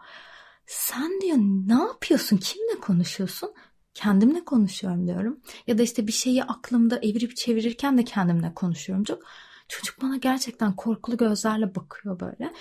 Sen 0.70 1.22
diyor 1.22 1.38
ne 1.68 1.74
yapıyorsun 1.74 2.38
kimle 2.38 2.80
konuşuyorsun? 2.82 3.54
kendimle 3.94 4.46
konuşuyorum 4.46 5.08
diyorum. 5.08 5.40
Ya 5.68 5.78
da 5.78 5.84
işte 5.84 6.08
bir 6.08 6.12
şeyi 6.12 6.44
aklımda 6.44 6.98
evirip 6.98 7.36
çevirirken 7.36 7.98
de 7.98 8.04
kendimle 8.04 8.54
konuşuyorum. 8.54 9.04
Çok 9.04 9.24
çocuk 9.68 10.02
bana 10.02 10.18
gerçekten 10.18 10.76
korkulu 10.76 11.18
gözlerle 11.18 11.76
bakıyor 11.76 12.20
böyle. 12.20 12.54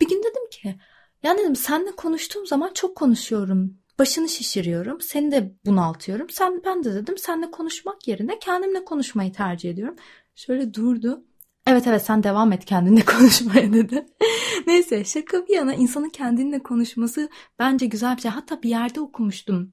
Bir 0.00 0.08
gün 0.08 0.18
dedim 0.18 0.50
ki 0.50 0.80
ya 1.22 1.38
dedim 1.38 1.56
senle 1.56 1.90
konuştuğum 1.96 2.46
zaman 2.46 2.70
çok 2.74 2.96
konuşuyorum. 2.96 3.78
Başını 3.98 4.28
şişiriyorum. 4.28 5.00
Seni 5.00 5.32
de 5.32 5.54
bunaltıyorum. 5.66 6.30
Sen 6.30 6.62
ben 6.64 6.84
de 6.84 6.94
dedim 6.94 7.18
senle 7.18 7.50
konuşmak 7.50 8.08
yerine 8.08 8.38
kendimle 8.38 8.84
konuşmayı 8.84 9.32
tercih 9.32 9.70
ediyorum. 9.70 9.96
Şöyle 10.34 10.74
durdu. 10.74 11.24
Evet 11.66 11.86
evet 11.86 12.02
sen 12.02 12.22
devam 12.22 12.52
et 12.52 12.64
kendinle 12.64 13.00
konuşmaya 13.04 13.72
dedi. 13.72 14.06
Neyse 14.66 15.04
şaka 15.04 15.46
bir 15.46 15.54
yana 15.54 15.74
insanın 15.74 16.08
kendinle 16.08 16.62
konuşması 16.62 17.28
bence 17.58 17.86
güzel 17.86 18.16
bir 18.16 18.22
şey. 18.22 18.30
Hatta 18.30 18.62
bir 18.62 18.68
yerde 18.68 19.00
okumuştum. 19.00 19.72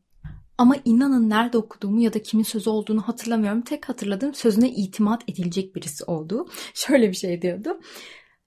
Ama 0.58 0.75
inanın 0.86 1.30
nerede 1.30 1.58
okuduğumu 1.58 2.01
ya 2.01 2.13
da 2.13 2.21
kimin 2.21 2.43
sözü 2.43 2.69
olduğunu 2.69 3.01
hatırlamıyorum. 3.01 3.62
Tek 3.62 3.89
hatırladığım 3.89 4.34
sözüne 4.34 4.69
itimat 4.69 5.23
edilecek 5.30 5.75
birisi 5.75 6.04
oldu. 6.04 6.47
Şöyle 6.73 7.10
bir 7.10 7.15
şey 7.15 7.41
diyordu 7.41 7.80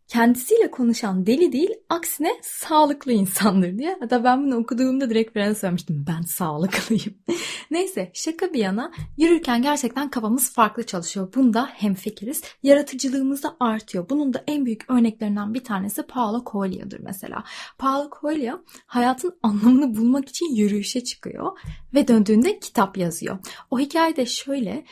kendisiyle 0.09 0.71
konuşan 0.71 1.27
deli 1.27 1.53
değil 1.53 1.71
aksine 1.89 2.37
sağlıklı 2.43 3.13
insandır 3.13 3.79
diye. 3.79 3.97
Hatta 4.01 4.25
ben 4.25 4.45
bunu 4.45 4.57
okuduğumda 4.57 5.11
direkt 5.11 5.33
Fren'e 5.33 5.55
söylemiştim 5.55 6.05
ben 6.09 6.23
sağlıklıyım. 6.23 7.15
Neyse 7.71 8.11
şaka 8.15 8.53
bir 8.53 8.59
yana 8.59 8.93
yürürken 9.17 9.63
gerçekten 9.63 10.11
kafamız 10.11 10.53
farklı 10.53 10.87
çalışıyor. 10.87 11.33
Bunda 11.35 11.67
hemfikiriz. 11.67 12.43
Yaratıcılığımız 12.63 13.43
da 13.43 13.57
artıyor. 13.61 14.09
Bunun 14.11 14.35
da 14.35 14.45
en 14.47 14.67
büyük 14.67 14.91
örneklerinden 14.91 15.55
bir 15.55 15.65
tanesi 15.65 16.03
Paulo 16.03 16.45
Coelho'dur 16.47 17.01
mesela. 17.01 17.45
Paulo 17.79 18.11
Coelho 18.21 18.61
hayatın 18.87 19.39
anlamını 19.43 19.97
bulmak 19.97 20.29
için 20.29 20.55
yürüyüşe 20.55 21.05
çıkıyor 21.05 21.59
ve 21.95 22.09
döndüğünde 22.09 22.59
kitap 22.61 22.97
yazıyor. 22.97 23.39
O 23.71 23.79
hikaye 23.79 24.17
de 24.17 24.27
şöyle 24.27 24.85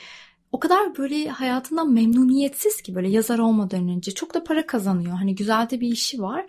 o 0.52 0.60
kadar 0.60 0.96
böyle 0.98 1.28
hayatından 1.28 1.92
memnuniyetsiz 1.92 2.82
ki 2.82 2.94
böyle 2.94 3.08
yazar 3.08 3.38
olmadan 3.38 3.88
önce 3.88 4.14
çok 4.14 4.34
da 4.34 4.44
para 4.44 4.66
kazanıyor. 4.66 5.16
Hani 5.16 5.34
güzel 5.34 5.70
de 5.70 5.80
bir 5.80 5.88
işi 5.88 6.22
var 6.22 6.46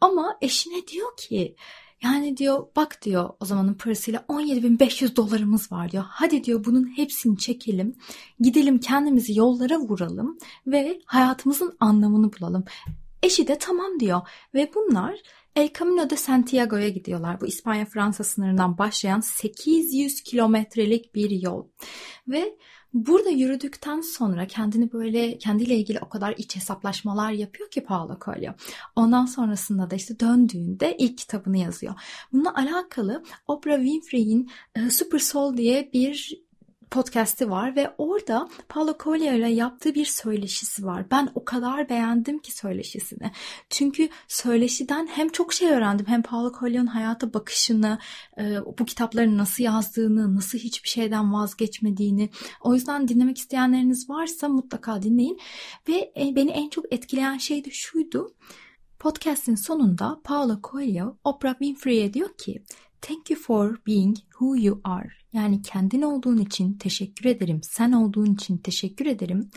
ama 0.00 0.38
eşine 0.40 0.86
diyor 0.86 1.16
ki 1.16 1.56
yani 2.02 2.36
diyor 2.36 2.66
bak 2.76 3.02
diyor 3.02 3.30
o 3.40 3.44
zamanın 3.44 3.74
parasıyla 3.74 4.20
17.500 4.28 5.16
dolarımız 5.16 5.72
var 5.72 5.92
diyor. 5.92 6.04
Hadi 6.08 6.44
diyor 6.44 6.64
bunun 6.64 6.96
hepsini 6.96 7.38
çekelim. 7.38 7.94
Gidelim 8.40 8.78
kendimizi 8.78 9.38
yollara 9.38 9.78
vuralım 9.78 10.38
ve 10.66 11.00
hayatımızın 11.06 11.76
anlamını 11.80 12.30
bulalım. 12.32 12.64
Eşi 13.22 13.48
de 13.48 13.58
tamam 13.58 14.00
diyor 14.00 14.20
ve 14.54 14.70
bunlar 14.74 15.20
El 15.56 15.70
Camino 15.78 16.10
de 16.10 16.16
Santiago'ya 16.16 16.88
gidiyorlar. 16.88 17.40
Bu 17.40 17.46
İspanya-Fransa 17.46 18.24
sınırından 18.24 18.78
başlayan 18.78 19.20
800 19.20 20.22
kilometrelik 20.22 21.14
bir 21.14 21.30
yol. 21.30 21.66
Ve 22.28 22.56
Burada 22.96 23.30
yürüdükten 23.30 24.00
sonra 24.00 24.46
kendini 24.46 24.92
böyle 24.92 25.38
kendiyle 25.38 25.76
ilgili 25.76 26.00
o 26.00 26.08
kadar 26.08 26.34
iç 26.38 26.56
hesaplaşmalar 26.56 27.30
yapıyor 27.30 27.70
ki 27.70 27.84
Paulo 27.84 28.18
Coelho. 28.24 28.54
Ondan 28.96 29.26
sonrasında 29.26 29.90
da 29.90 29.94
işte 29.94 30.20
döndüğünde 30.20 30.96
ilk 30.98 31.18
kitabını 31.18 31.58
yazıyor. 31.58 31.94
Bununla 32.32 32.54
alakalı 32.54 33.22
Oprah 33.46 33.76
Winfrey'in 33.76 34.50
e, 34.74 34.90
Super 34.90 35.18
Soul 35.18 35.56
diye 35.56 35.90
bir 35.92 36.45
podcast'i 36.90 37.50
var 37.50 37.76
ve 37.76 37.94
orada 37.98 38.48
Paulo 38.68 38.94
Coelho 39.00 39.34
ile 39.36 39.48
yaptığı 39.48 39.94
bir 39.94 40.04
söyleşisi 40.04 40.86
var. 40.86 41.10
Ben 41.10 41.28
o 41.34 41.44
kadar 41.44 41.88
beğendim 41.88 42.38
ki 42.38 42.56
söyleşisini. 42.56 43.30
Çünkü 43.70 44.08
söyleşiden 44.28 45.06
hem 45.06 45.28
çok 45.28 45.52
şey 45.52 45.70
öğrendim 45.70 46.06
hem 46.06 46.22
Paulo 46.22 46.52
Coelho'nun 46.58 46.86
hayata 46.86 47.34
bakışını, 47.34 47.98
e, 48.38 48.56
bu 48.78 48.84
kitapları 48.84 49.38
nasıl 49.38 49.64
yazdığını, 49.64 50.36
nasıl 50.36 50.58
hiçbir 50.58 50.88
şeyden 50.88 51.32
vazgeçmediğini. 51.32 52.30
O 52.60 52.74
yüzden 52.74 53.08
dinlemek 53.08 53.38
isteyenleriniz 53.38 54.10
varsa 54.10 54.48
mutlaka 54.48 55.02
dinleyin. 55.02 55.40
Ve 55.88 56.12
e, 56.16 56.36
beni 56.36 56.50
en 56.50 56.68
çok 56.68 56.92
etkileyen 56.92 57.38
şey 57.38 57.64
de 57.64 57.70
şuydu. 57.70 58.34
Podcast'in 58.98 59.54
sonunda 59.54 60.20
Paulo 60.24 60.60
Coelho 60.70 61.16
Oprah 61.24 61.52
Winfrey'e 61.52 62.14
diyor 62.14 62.36
ki 62.38 62.62
Thank 63.00 63.30
you 63.30 63.36
for 63.36 63.78
being 63.86 64.16
who 64.16 64.56
you 64.56 64.80
are. 64.84 65.25
Yani 65.36 65.62
kendin 65.62 66.02
olduğun 66.02 66.38
için 66.38 66.72
teşekkür 66.72 67.24
ederim. 67.24 67.60
Sen 67.62 67.92
olduğun 67.92 68.34
için 68.34 68.58
teşekkür 68.58 69.06
ederim. 69.06 69.50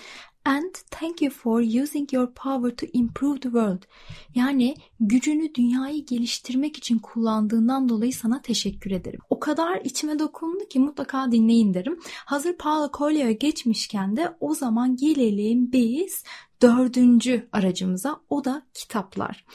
And 0.46 0.76
thank 0.92 1.22
you 1.22 1.32
for 1.32 1.62
using 1.62 2.14
your 2.14 2.34
power 2.34 2.76
to 2.76 2.86
improve 2.94 3.40
the 3.40 3.50
world. 3.50 3.84
Yani 4.36 4.76
gücünü 5.00 5.56
dünyayı 5.56 6.06
geliştirmek 6.06 6.78
için 6.78 7.00
kullandığından 7.00 7.90
dolayı 7.90 8.14
sana 8.14 8.42
teşekkür 8.42 8.92
ederim. 8.92 9.20
O 9.30 9.40
kadar 9.40 9.82
içime 9.84 10.20
dokundu 10.20 10.68
ki 10.70 10.80
mutlaka 10.80 11.32
dinleyin 11.32 11.74
derim. 11.74 12.00
Hazır 12.26 12.58
Paulo 12.58 12.92
Coelho'ya 12.98 13.32
geçmişken 13.32 14.18
de 14.18 14.36
o 14.40 14.54
zaman 14.54 14.96
gelelim 14.96 15.72
biz 15.72 16.24
dördüncü 16.62 17.50
aracımıza 17.52 18.22
o 18.30 18.46
da 18.46 18.68
kitaplar. 18.74 19.46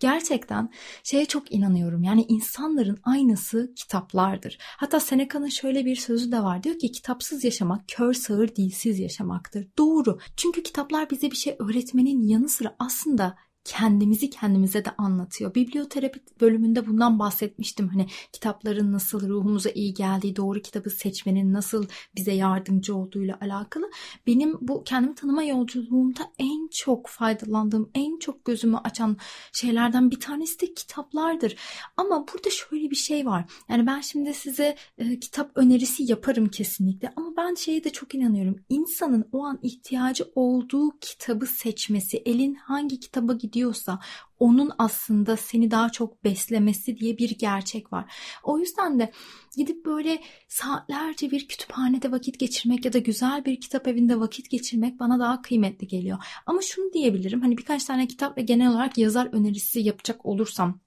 Gerçekten 0.00 0.72
şeye 1.02 1.26
çok 1.26 1.52
inanıyorum 1.52 2.02
yani 2.02 2.24
insanların 2.28 2.98
aynısı 3.02 3.72
kitaplardır. 3.76 4.58
Hatta 4.60 5.00
Seneca'nın 5.00 5.48
şöyle 5.48 5.84
bir 5.84 5.96
sözü 5.96 6.32
de 6.32 6.42
var 6.42 6.62
diyor 6.62 6.78
ki 6.78 6.92
kitapsız 6.92 7.44
yaşamak 7.44 7.88
kör 7.88 8.12
sağır 8.12 8.56
dilsiz 8.56 8.98
yaşamaktır. 8.98 9.68
Doğru 9.78 10.18
çünkü 10.36 10.62
kitaplar 10.62 11.10
bize 11.10 11.30
bir 11.30 11.36
şey 11.36 11.56
öğretmenin 11.58 12.22
yanı 12.22 12.48
sıra 12.48 12.76
aslında 12.78 13.36
kendimizi 13.64 14.30
kendimize 14.30 14.84
de 14.84 14.90
anlatıyor. 14.98 15.54
Biblioterapi 15.54 16.20
bölümünde 16.40 16.86
bundan 16.86 17.18
bahsetmiştim. 17.18 17.88
Hani 17.88 18.06
kitapların 18.32 18.92
nasıl 18.92 19.28
ruhumuza 19.28 19.70
iyi 19.70 19.94
geldiği, 19.94 20.36
doğru 20.36 20.62
kitabı 20.62 20.90
seçmenin 20.90 21.52
nasıl 21.52 21.86
bize 22.16 22.32
yardımcı 22.32 22.96
olduğuyla 22.96 23.38
alakalı. 23.40 23.90
Benim 24.26 24.58
bu 24.60 24.84
kendimi 24.84 25.14
tanıma 25.14 25.42
yolculuğumda 25.42 26.32
en 26.38 26.68
çok 26.68 27.08
faydalandığım, 27.08 27.90
en 27.94 28.18
çok 28.18 28.44
gözümü 28.44 28.76
açan 28.76 29.16
şeylerden 29.52 30.10
bir 30.10 30.20
tanesi 30.20 30.60
de 30.60 30.74
kitaplardır. 30.74 31.56
Ama 31.96 32.26
burada 32.28 32.50
şöyle 32.50 32.90
bir 32.90 32.96
şey 32.96 33.26
var. 33.26 33.44
Yani 33.68 33.86
ben 33.86 34.00
şimdi 34.00 34.34
size 34.34 34.76
e, 34.98 35.20
kitap 35.20 35.50
önerisi 35.54 36.10
yaparım 36.10 36.48
kesinlikle 36.48 37.12
ama 37.16 37.36
ben 37.36 37.54
şeye 37.54 37.84
de 37.84 37.90
çok 37.90 38.14
inanıyorum. 38.14 38.56
İnsanın 38.68 39.28
o 39.32 39.44
an 39.44 39.58
ihtiyacı 39.62 40.24
olduğu 40.34 40.98
kitabı 41.00 41.46
seçmesi, 41.46 42.16
elin 42.16 42.54
hangi 42.54 43.00
kitaba 43.00 43.32
gidiyorsa 43.54 43.98
onun 44.38 44.70
aslında 44.78 45.36
seni 45.36 45.70
daha 45.70 45.90
çok 45.90 46.24
beslemesi 46.24 46.96
diye 46.96 47.18
bir 47.18 47.38
gerçek 47.38 47.92
var. 47.92 48.12
O 48.42 48.58
yüzden 48.58 48.98
de 48.98 49.12
gidip 49.56 49.86
böyle 49.86 50.22
saatlerce 50.48 51.30
bir 51.30 51.48
kütüphanede 51.48 52.10
vakit 52.10 52.38
geçirmek 52.38 52.84
ya 52.84 52.92
da 52.92 52.98
güzel 52.98 53.44
bir 53.44 53.60
kitap 53.60 53.88
evinde 53.88 54.20
vakit 54.20 54.50
geçirmek 54.50 55.00
bana 55.00 55.18
daha 55.18 55.42
kıymetli 55.42 55.86
geliyor. 55.86 56.18
Ama 56.46 56.62
şunu 56.62 56.92
diyebilirim 56.92 57.40
hani 57.40 57.58
birkaç 57.58 57.84
tane 57.84 58.06
kitap 58.06 58.38
ve 58.38 58.42
genel 58.42 58.70
olarak 58.70 58.98
yazar 58.98 59.28
önerisi 59.32 59.80
yapacak 59.80 60.26
olursam 60.26 60.80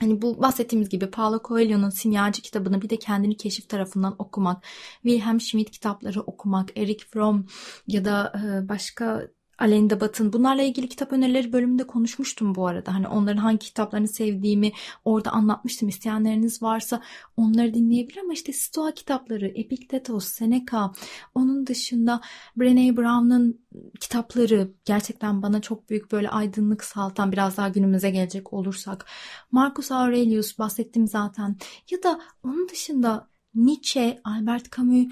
Hani 0.00 0.22
bu 0.22 0.42
bahsettiğimiz 0.42 0.88
gibi 0.88 1.10
Paulo 1.10 1.40
Coelho'nun 1.44 1.90
Simyacı 1.90 2.42
kitabını 2.42 2.82
bir 2.82 2.90
de 2.90 2.96
kendini 2.96 3.36
keşif 3.36 3.68
tarafından 3.68 4.14
okumak, 4.18 4.64
Wilhelm 5.02 5.40
Schmidt 5.40 5.70
kitapları 5.70 6.20
okumak, 6.20 6.78
Eric 6.78 7.04
Fromm 7.06 7.46
ya 7.86 8.04
da 8.04 8.32
başka 8.68 9.28
Alenda 9.58 10.00
Batın. 10.00 10.32
Bunlarla 10.32 10.62
ilgili 10.62 10.88
kitap 10.88 11.12
önerileri 11.12 11.52
bölümünde 11.52 11.86
konuşmuştum 11.86 12.54
bu 12.54 12.66
arada. 12.66 12.94
Hani 12.94 13.08
onların 13.08 13.40
hangi 13.40 13.58
kitaplarını 13.58 14.08
sevdiğimi 14.08 14.72
orada 15.04 15.30
anlatmıştım. 15.30 15.88
İsteyenleriniz 15.88 16.62
varsa 16.62 17.02
onları 17.36 17.74
dinleyebilir 17.74 18.18
ama 18.18 18.32
işte 18.32 18.52
Stoa 18.52 18.94
kitapları, 18.94 19.48
Epiktetos, 19.48 20.24
Seneca, 20.24 20.92
onun 21.34 21.66
dışında 21.66 22.20
Brené 22.56 22.96
Brown'un 22.96 23.60
kitapları 24.00 24.72
gerçekten 24.84 25.42
bana 25.42 25.60
çok 25.60 25.90
büyük 25.90 26.12
böyle 26.12 26.28
aydınlık 26.28 26.84
saltan 26.84 27.32
biraz 27.32 27.56
daha 27.56 27.68
günümüze 27.68 28.10
gelecek 28.10 28.52
olursak. 28.52 29.06
Marcus 29.52 29.92
Aurelius 29.92 30.58
bahsettim 30.58 31.06
zaten. 31.06 31.56
Ya 31.90 32.02
da 32.02 32.20
onun 32.42 32.68
dışında 32.68 33.28
Nietzsche, 33.54 34.20
Albert 34.24 34.76
Camus 34.76 35.06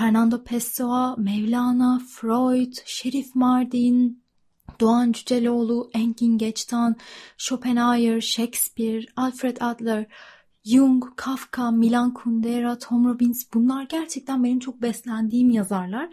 Fernando 0.00 0.42
Pessoa, 0.42 1.14
Mevlana, 1.18 2.00
Freud, 2.08 2.72
Şerif 2.84 3.34
Mardin, 3.34 4.24
Doğan 4.80 5.12
Cüceloğlu, 5.12 5.90
Engin 5.94 6.38
Geçtan, 6.38 6.96
Schopenhauer, 7.38 8.20
Shakespeare, 8.20 9.06
Alfred 9.16 9.56
Adler, 9.60 10.06
Jung, 10.64 11.04
Kafka, 11.16 11.70
Milan 11.70 12.14
Kundera, 12.14 12.78
Tom 12.78 13.08
Robbins 13.08 13.44
bunlar 13.54 13.82
gerçekten 13.82 14.44
benim 14.44 14.58
çok 14.58 14.82
beslendiğim 14.82 15.50
yazarlar. 15.50 16.08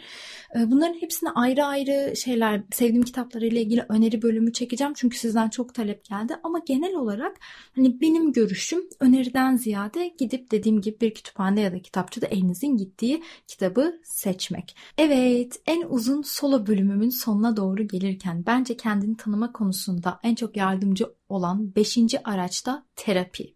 Ee, 0.55 0.71
bunların 0.71 1.01
hepsine 1.01 1.29
ayrı 1.29 1.65
ayrı 1.65 2.15
şeyler, 2.15 2.63
sevdiğim 2.71 3.03
kitaplarıyla 3.03 3.61
ilgili 3.61 3.85
öneri 3.89 4.21
bölümü 4.21 4.53
çekeceğim. 4.53 4.93
Çünkü 4.95 5.17
sizden 5.17 5.49
çok 5.49 5.73
talep 5.73 6.05
geldi. 6.05 6.35
Ama 6.43 6.59
genel 6.59 6.95
olarak 6.95 7.37
hani 7.75 8.01
benim 8.01 8.31
görüşüm 8.33 8.83
öneriden 8.99 9.55
ziyade 9.55 10.07
gidip 10.17 10.51
dediğim 10.51 10.81
gibi 10.81 11.01
bir 11.01 11.13
kütüphane 11.13 11.61
ya 11.61 11.71
da 11.71 11.79
kitapçıda 11.79 12.25
elinizin 12.25 12.77
gittiği 12.77 13.23
kitabı 13.47 13.99
seçmek. 14.03 14.75
Evet, 14.97 15.61
en 15.65 15.81
uzun 15.89 16.21
solo 16.21 16.67
bölümümün 16.67 17.09
sonuna 17.09 17.57
doğru 17.57 17.87
gelirken 17.87 18.43
bence 18.47 18.77
kendini 18.77 19.17
tanıma 19.17 19.51
konusunda 19.51 20.19
en 20.23 20.35
çok 20.35 20.57
yardımcı 20.57 21.05
olan 21.29 21.75
beşinci 21.75 22.23
araçta 22.23 22.85
terapi. 22.95 23.53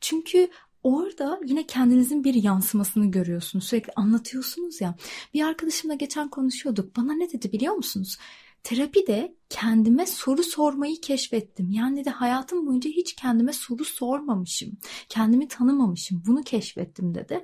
Çünkü 0.00 0.48
orada 0.82 1.40
yine 1.46 1.66
kendinizin 1.66 2.24
bir 2.24 2.34
yansımasını 2.34 3.10
görüyorsunuz. 3.10 3.64
Sürekli 3.64 3.92
anlatıyorsunuz 3.96 4.80
ya. 4.80 4.94
Bir 5.34 5.42
arkadaşımla 5.42 5.94
geçen 5.94 6.28
konuşuyorduk. 6.28 6.96
Bana 6.96 7.12
ne 7.12 7.32
dedi 7.32 7.52
biliyor 7.52 7.74
musunuz? 7.74 8.16
Terapide 8.62 9.34
kendime 9.48 10.06
soru 10.06 10.42
sormayı 10.42 11.00
keşfettim. 11.00 11.70
Yani 11.70 12.04
de 12.04 12.10
hayatım 12.10 12.66
boyunca 12.66 12.90
hiç 12.90 13.14
kendime 13.14 13.52
soru 13.52 13.84
sormamışım. 13.84 14.78
Kendimi 15.08 15.48
tanımamışım. 15.48 16.22
Bunu 16.26 16.42
keşfettim 16.42 17.14
dedi. 17.14 17.42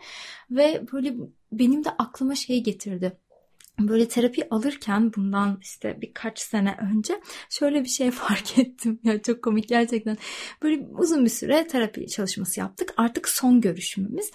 Ve 0.50 0.86
böyle 0.92 1.16
benim 1.52 1.84
de 1.84 1.90
aklıma 1.90 2.34
şey 2.34 2.62
getirdi 2.62 3.18
böyle 3.78 4.08
terapi 4.08 4.48
alırken 4.50 5.12
bundan 5.16 5.58
işte 5.62 5.98
birkaç 6.00 6.38
sene 6.38 6.76
önce 6.92 7.20
şöyle 7.50 7.82
bir 7.82 7.88
şey 7.88 8.10
fark 8.10 8.58
ettim. 8.58 9.00
Ya 9.04 9.22
çok 9.22 9.42
komik 9.42 9.68
gerçekten. 9.68 10.16
Böyle 10.62 10.86
uzun 10.98 11.24
bir 11.24 11.30
süre 11.30 11.66
terapi 11.66 12.06
çalışması 12.06 12.60
yaptık. 12.60 12.94
Artık 12.96 13.28
son 13.28 13.60
görüşümüz. 13.60 14.30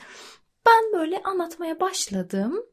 Ben 0.65 0.99
böyle 0.99 1.23
anlatmaya 1.23 1.79
başladım. 1.79 2.65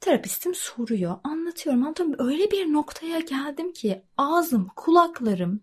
Terapistim 0.00 0.54
soruyor. 0.54 1.16
Anlatıyorum. 1.24 1.82
Anlatıyorum. 1.82 2.26
Öyle 2.26 2.50
bir 2.50 2.72
noktaya 2.72 3.20
geldim 3.20 3.72
ki 3.72 4.02
ağzım, 4.16 4.68
kulaklarım 4.76 5.62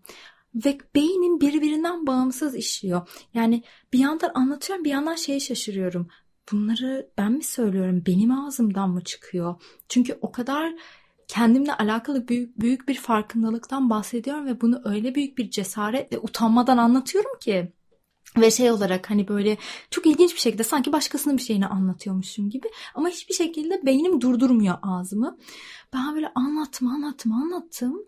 ve 0.54 0.78
beynim 0.94 1.40
birbirinden 1.40 2.06
bağımsız 2.06 2.54
işliyor. 2.54 3.08
Yani 3.34 3.62
bir 3.92 3.98
yandan 3.98 4.30
anlatıyorum 4.34 4.84
bir 4.84 4.90
yandan 4.90 5.14
şeye 5.14 5.40
şaşırıyorum 5.40 6.08
bunları 6.52 7.10
ben 7.18 7.32
mi 7.32 7.44
söylüyorum 7.44 8.02
benim 8.06 8.30
ağzımdan 8.30 8.90
mı 8.90 9.04
çıkıyor? 9.04 9.54
Çünkü 9.88 10.18
o 10.20 10.32
kadar 10.32 10.72
kendimle 11.28 11.74
alakalı 11.74 12.28
büyük, 12.28 12.60
büyük 12.60 12.88
bir 12.88 12.94
farkındalıktan 12.94 13.90
bahsediyorum 13.90 14.46
ve 14.46 14.60
bunu 14.60 14.80
öyle 14.84 15.14
büyük 15.14 15.38
bir 15.38 15.50
cesaretle 15.50 16.18
utanmadan 16.18 16.78
anlatıyorum 16.78 17.38
ki. 17.40 17.72
Ve 18.36 18.50
şey 18.50 18.70
olarak 18.70 19.10
hani 19.10 19.28
böyle 19.28 19.58
çok 19.90 20.06
ilginç 20.06 20.34
bir 20.34 20.40
şekilde 20.40 20.64
sanki 20.64 20.92
başkasının 20.92 21.36
bir 21.36 21.42
şeyini 21.42 21.66
anlatıyormuşum 21.66 22.50
gibi. 22.50 22.68
Ama 22.94 23.08
hiçbir 23.08 23.34
şekilde 23.34 23.86
beynim 23.86 24.20
durdurmuyor 24.20 24.78
ağzımı. 24.82 25.38
Ben 25.92 26.14
böyle 26.14 26.32
anlattım 26.34 26.88
anlattım 26.88 27.32
anlattım. 27.32 28.06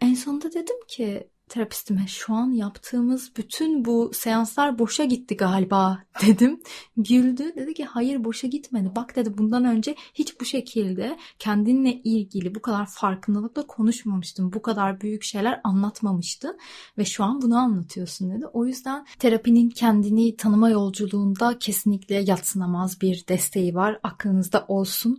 En 0.00 0.14
sonunda 0.14 0.52
dedim 0.52 0.76
ki 0.88 1.30
terapistime 1.50 2.06
şu 2.06 2.34
an 2.34 2.50
yaptığımız 2.50 3.32
bütün 3.36 3.84
bu 3.84 4.10
seanslar 4.14 4.78
boşa 4.78 5.04
gitti 5.04 5.36
galiba 5.36 5.98
dedim. 6.26 6.60
Güldü 6.96 7.56
dedi 7.56 7.74
ki 7.74 7.84
hayır 7.84 8.24
boşa 8.24 8.46
gitmedi. 8.46 8.92
Bak 8.96 9.16
dedi 9.16 9.38
bundan 9.38 9.64
önce 9.64 9.94
hiç 10.14 10.40
bu 10.40 10.44
şekilde 10.44 11.18
kendinle 11.38 11.92
ilgili 11.92 12.54
bu 12.54 12.62
kadar 12.62 12.86
farkındalıkla 12.86 13.66
konuşmamıştın. 13.66 14.52
Bu 14.52 14.62
kadar 14.62 15.00
büyük 15.00 15.22
şeyler 15.22 15.60
anlatmamıştın 15.64 16.58
ve 16.98 17.04
şu 17.04 17.24
an 17.24 17.42
bunu 17.42 17.58
anlatıyorsun 17.58 18.30
dedi. 18.30 18.46
O 18.46 18.66
yüzden 18.66 19.06
terapinin 19.18 19.70
kendini 19.70 20.36
tanıma 20.36 20.70
yolculuğunda 20.70 21.58
kesinlikle 21.58 22.14
yatsınamaz 22.14 23.00
bir 23.00 23.24
desteği 23.28 23.74
var. 23.74 24.00
Aklınızda 24.02 24.64
olsun. 24.68 25.18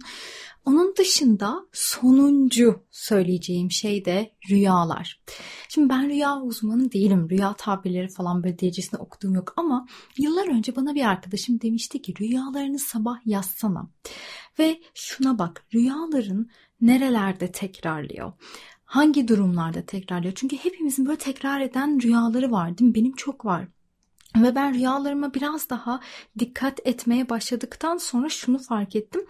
Onun 0.65 0.95
dışında 0.95 1.65
sonuncu 1.71 2.83
söyleyeceğim 2.91 3.71
şey 3.71 4.05
de 4.05 4.31
rüyalar. 4.49 5.21
Şimdi 5.69 5.89
ben 5.89 6.09
rüya 6.09 6.41
uzmanı 6.41 6.91
değilim. 6.91 7.29
Rüya 7.29 7.53
tabirleri 7.53 8.09
falan 8.09 8.43
böyle 8.43 8.59
derecesinde 8.59 9.01
okuduğum 9.01 9.35
yok 9.35 9.53
ama 9.57 9.87
yıllar 10.17 10.47
önce 10.47 10.75
bana 10.75 10.95
bir 10.95 11.05
arkadaşım 11.05 11.61
demişti 11.61 12.01
ki 12.01 12.13
rüyalarını 12.19 12.79
sabah 12.79 13.17
yazsana. 13.25 13.89
Ve 14.59 14.81
şuna 14.93 15.39
bak 15.39 15.65
rüyaların 15.73 16.49
nerelerde 16.81 17.51
tekrarlıyor? 17.51 18.33
Hangi 18.85 19.27
durumlarda 19.27 19.85
tekrarlıyor? 19.85 20.33
Çünkü 20.35 20.57
hepimizin 20.57 21.05
böyle 21.05 21.17
tekrar 21.17 21.61
eden 21.61 22.01
rüyaları 22.01 22.51
var 22.51 22.77
değil 22.77 22.89
mi? 22.89 22.95
Benim 22.95 23.13
çok 23.13 23.45
var. 23.45 23.67
Ve 24.35 24.55
ben 24.55 24.73
rüyalarıma 24.73 25.33
biraz 25.33 25.69
daha 25.69 25.99
dikkat 26.39 26.79
etmeye 26.87 27.29
başladıktan 27.29 27.97
sonra 27.97 28.29
şunu 28.29 28.59
fark 28.59 28.95
ettim 28.95 29.21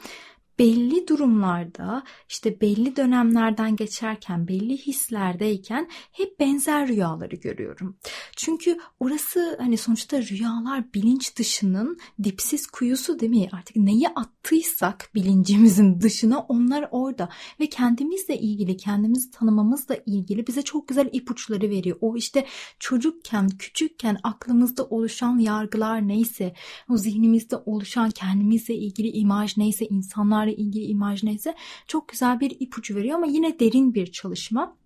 belli 0.60 1.08
durumlarda 1.08 2.04
işte 2.30 2.62
belli 2.62 2.96
dönemlerden 2.96 3.76
geçerken 3.76 4.48
belli 4.48 4.78
hislerdeyken 4.78 5.90
hep 6.12 6.40
benzer 6.40 6.88
rüyaları 6.88 7.36
görüyorum. 7.36 7.98
Çünkü 8.36 8.78
orası 9.00 9.58
hani 9.60 9.78
sonuçta 9.78 10.22
rüyalar 10.22 10.94
bilinç 10.94 11.38
dışının 11.38 11.98
dipsiz 12.24 12.68
kuyusu 12.68 13.20
değil 13.20 13.30
mi? 13.30 13.50
Artık 13.52 13.76
neyi 13.76 14.08
attıysak 14.42 15.10
bilincimizin 15.16 16.02
dışına 16.02 16.40
onlar 16.40 16.88
orada 16.92 17.30
ve 17.60 17.70
kendimizle 17.70 18.40
ilgili 18.40 18.78
kendimizi 18.78 19.32
tanımamızla 19.32 19.96
ilgili 20.06 20.48
bize 20.48 20.62
çok 20.62 20.88
güzel 20.88 21.10
ipuçları 21.12 21.70
veriyor. 21.70 21.98
O 22.02 22.16
işte 22.18 22.46
çocukken 22.80 23.50
küçükken 23.50 24.18
aklımızda 24.24 24.86
oluşan 24.86 25.38
yargılar 25.38 26.08
neyse 26.08 26.54
o 26.90 26.98
zihnimizde 26.98 27.56
oluşan 27.56 28.12
kendimizle 28.12 28.76
ilgili 28.76 29.08
imaj 29.08 29.58
neyse 29.58 29.86
insanlarla 29.86 30.52
ilgili 30.52 30.86
imaj 30.86 31.24
neyse 31.24 31.56
çok 31.88 32.08
güzel 32.08 32.40
bir 32.40 32.58
ipucu 32.60 32.96
veriyor 32.96 33.16
ama 33.16 33.26
yine 33.26 33.60
derin 33.60 33.94
bir 33.94 34.12
çalışma. 34.12 34.81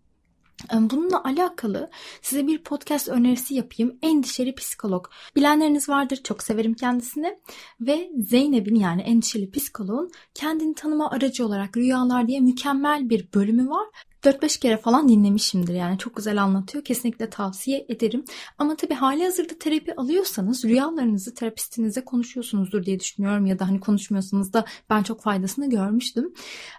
Bununla 0.74 1.24
alakalı 1.24 1.90
size 2.22 2.48
bir 2.48 2.64
podcast 2.64 3.10
önerisi 3.10 3.56
yapayım. 3.56 3.98
Endişeli 4.02 4.56
Psikolog. 4.56 5.08
Bilenleriniz 5.36 5.90
vardır. 5.90 6.20
Çok 6.24 6.44
severim 6.44 6.74
kendisini. 6.74 7.40
Ve 7.82 8.12
Zeynep'in 8.18 8.76
yani 8.76 9.02
Endişeli 9.02 9.52
Psikoloğun 9.52 10.12
kendini 10.34 10.76
tanıma 10.76 11.12
aracı 11.12 11.46
olarak 11.46 11.78
Rüyalar 11.78 12.28
diye 12.28 12.40
mükemmel 12.40 13.10
bir 13.10 13.34
bölümü 13.34 13.70
var. 13.70 13.88
4-5 14.26 14.60
kere 14.60 14.78
falan 14.78 15.10
dinlemişimdir 15.10 15.74
yani 15.74 15.98
çok 15.98 16.16
güzel 16.16 16.44
anlatıyor. 16.44 16.84
Kesinlikle 16.84 17.30
tavsiye 17.30 17.86
ederim. 17.90 18.26
Ama 18.58 18.76
tabii 18.76 18.94
hali 18.94 19.24
hazırda 19.24 19.54
terapi 19.60 19.96
alıyorsanız 19.96 20.66
rüyalarınızı 20.66 21.34
terapistinizle 21.34 22.06
konuşuyorsunuzdur 22.06 22.86
diye 22.86 23.00
düşünüyorum 23.00 23.46
ya 23.46 23.60
da 23.60 23.68
hani 23.68 23.80
konuşmuyorsanız 23.80 24.54
da 24.54 24.66
ben 24.90 25.04
çok 25.04 25.22
faydasını 25.22 25.70
görmüştüm. 25.70 26.34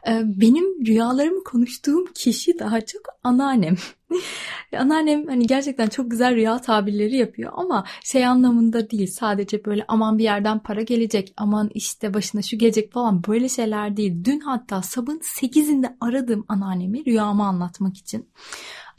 Ee, 0.09 0.22
benim 0.24 0.87
rüyalarımı 0.87 1.44
konuştuğum 1.44 2.06
kişi 2.14 2.59
daha 2.59 2.80
çok 2.80 3.02
anneannem. 3.24 3.76
Anneannem 4.79 5.27
hani 5.27 5.47
gerçekten 5.47 5.87
çok 5.87 6.11
güzel 6.11 6.35
rüya 6.35 6.61
tabirleri 6.61 7.16
yapıyor 7.16 7.53
ama 7.57 7.85
şey 8.05 8.26
anlamında 8.26 8.91
değil 8.91 9.07
sadece 9.07 9.64
böyle 9.64 9.85
aman 9.89 10.18
bir 10.18 10.24
yerden 10.24 10.59
para 10.59 10.83
gelecek 10.83 11.35
aman 11.37 11.70
işte 11.74 12.14
başına 12.14 12.43
şu 12.43 12.59
gelecek 12.59 12.93
falan 12.93 13.22
böyle 13.28 13.49
şeyler 13.49 13.97
değil. 13.97 14.24
Dün 14.24 14.41
hatta 14.41 14.83
sabın 14.83 15.18
8'inde 15.22 15.97
aradım 16.01 16.45
anneannemi 16.49 17.07
rüyamı 17.07 17.45
anlatmak 17.47 17.97
için. 17.97 18.28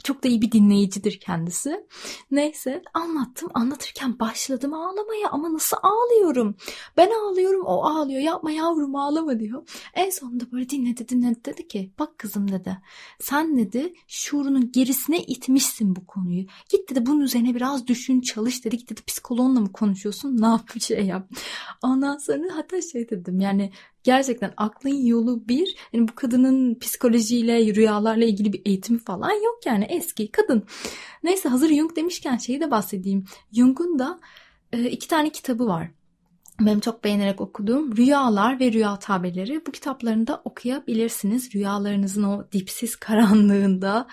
Çok 0.04 0.24
da 0.24 0.28
iyi 0.28 0.42
bir 0.42 0.52
dinleyicidir 0.52 1.20
kendisi. 1.20 1.86
Neyse 2.30 2.82
anlattım. 2.94 3.50
Anlatırken 3.54 4.18
başladım 4.20 4.74
ağlamaya 4.74 5.28
ama 5.30 5.52
nasıl 5.52 5.76
ağlıyorum? 5.82 6.56
Ben 6.96 7.10
ağlıyorum 7.10 7.62
o 7.64 7.82
ağlıyor. 7.84 8.20
Yapma 8.20 8.50
yavrum 8.50 8.96
ağlama 8.96 9.40
diyor. 9.40 9.68
En 9.94 10.10
sonunda 10.10 10.52
böyle 10.52 10.68
dinledi 10.68 11.08
dinledi 11.08 11.44
dedi 11.44 11.68
ki 11.68 11.92
bak 11.98 12.18
kızım 12.18 12.52
dedi. 12.52 12.78
Sen 13.20 13.58
dedi 13.58 13.94
şuurunun 14.08 14.72
gerisine 14.72 15.22
itmişsin 15.22 15.96
bu 15.96 16.06
konuyu. 16.06 16.46
Git 16.68 16.90
dedi 16.90 17.06
bunun 17.06 17.20
üzerine 17.20 17.54
biraz 17.54 17.86
düşün 17.86 18.20
çalış 18.20 18.64
dedi. 18.64 18.76
Git 18.76 18.90
dedi 18.90 19.02
psikoloğunla 19.06 19.60
mı 19.60 19.72
konuşuyorsun? 19.72 20.40
Ne 20.40 20.46
yap 20.46 20.80
şey 20.80 21.06
yap. 21.06 21.30
Ondan 21.82 22.18
sonra 22.18 22.56
hatta 22.56 22.82
şey 22.82 23.10
dedim 23.10 23.40
yani 23.40 23.72
gerçekten 24.04 24.52
aklın 24.56 25.06
yolu 25.06 25.48
bir. 25.48 25.76
Yani 25.92 26.08
bu 26.08 26.14
kadının 26.14 26.78
psikolojiyle, 26.78 27.74
rüyalarla 27.74 28.24
ilgili 28.24 28.52
bir 28.52 28.62
eğitimi 28.64 28.98
falan 28.98 29.44
yok 29.44 29.66
yani 29.66 29.84
eski 29.84 30.30
kadın. 30.30 30.62
Neyse 31.22 31.48
hazır 31.48 31.68
Jung 31.68 31.96
demişken 31.96 32.36
şeyi 32.36 32.60
de 32.60 32.70
bahsedeyim. 32.70 33.24
Jung'un 33.52 33.98
da 33.98 34.20
e, 34.72 34.90
iki 34.90 35.08
tane 35.08 35.30
kitabı 35.30 35.66
var. 35.66 35.90
Benim 36.60 36.80
çok 36.80 37.04
beğenerek 37.04 37.40
okuduğum 37.40 37.96
Rüyalar 37.96 38.60
ve 38.60 38.72
Rüya 38.72 38.98
Tabirleri. 38.98 39.66
Bu 39.66 39.72
kitaplarını 39.72 40.26
da 40.26 40.42
okuyabilirsiniz. 40.44 41.54
Rüyalarınızın 41.54 42.22
o 42.22 42.46
dipsiz 42.52 42.96
karanlığında 42.96 44.06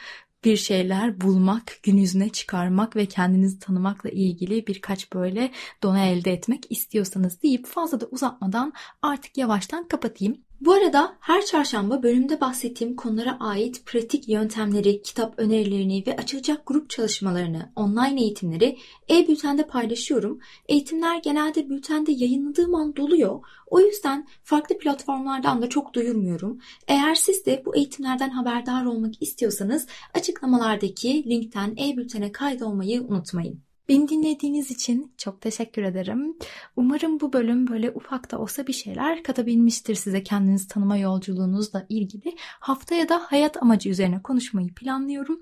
bir 0.45 0.57
şeyler 0.57 1.21
bulmak, 1.21 1.79
gün 1.83 1.97
yüzüne 1.97 2.29
çıkarmak 2.29 2.95
ve 2.95 3.05
kendinizi 3.05 3.59
tanımakla 3.59 4.09
ilgili 4.09 4.67
birkaç 4.67 5.13
böyle 5.13 5.51
dona 5.83 6.05
elde 6.05 6.33
etmek 6.33 6.71
istiyorsanız 6.71 7.43
deyip 7.43 7.65
fazla 7.65 7.99
da 8.01 8.05
uzatmadan 8.05 8.73
artık 9.01 9.37
yavaştan 9.37 9.87
kapatayım. 9.87 10.37
Bu 10.61 10.73
arada 10.73 11.17
her 11.19 11.45
çarşamba 11.45 12.03
bölümde 12.03 12.41
bahsettiğim 12.41 12.95
konulara 12.95 13.37
ait 13.39 13.85
pratik 13.85 14.29
yöntemleri, 14.29 15.01
kitap 15.01 15.39
önerilerini 15.39 16.03
ve 16.07 16.15
açılacak 16.15 16.65
grup 16.65 16.89
çalışmalarını, 16.89 17.71
online 17.75 18.21
eğitimleri 18.21 18.77
e-bültende 19.09 19.67
paylaşıyorum. 19.67 20.39
Eğitimler 20.67 21.17
genelde 21.23 21.69
bültende 21.69 22.11
yayınladığım 22.11 22.75
an 22.75 22.95
doluyor. 22.95 23.39
O 23.67 23.79
yüzden 23.79 24.27
farklı 24.43 24.77
platformlardan 24.77 25.61
da 25.61 25.69
çok 25.69 25.93
duyurmuyorum. 25.93 26.59
Eğer 26.87 27.15
siz 27.15 27.45
de 27.45 27.63
bu 27.65 27.75
eğitimlerden 27.75 28.29
haberdar 28.29 28.85
olmak 28.85 29.21
istiyorsanız 29.21 29.87
açıklamalardaki 30.13 31.29
linkten 31.29 31.75
e-bültene 31.77 32.31
kaydolmayı 32.31 33.01
unutmayın. 33.01 33.65
Beni 33.89 34.07
dinlediğiniz 34.07 34.71
için 34.71 35.11
çok 35.17 35.41
teşekkür 35.41 35.83
ederim. 35.83 36.37
Umarım 36.75 37.19
bu 37.19 37.33
bölüm 37.33 37.67
böyle 37.67 37.91
ufak 37.91 38.31
da 38.31 38.39
olsa 38.39 38.67
bir 38.67 38.73
şeyler 38.73 39.23
katabilmiştir 39.23 39.95
size 39.95 40.23
kendinizi 40.23 40.67
tanıma 40.67 40.97
yolculuğunuzla 40.97 41.85
ilgili. 41.89 42.35
Haftaya 42.39 43.09
da 43.09 43.21
hayat 43.27 43.63
amacı 43.63 43.89
üzerine 43.89 44.21
konuşmayı 44.21 44.73
planlıyorum. 44.73 45.41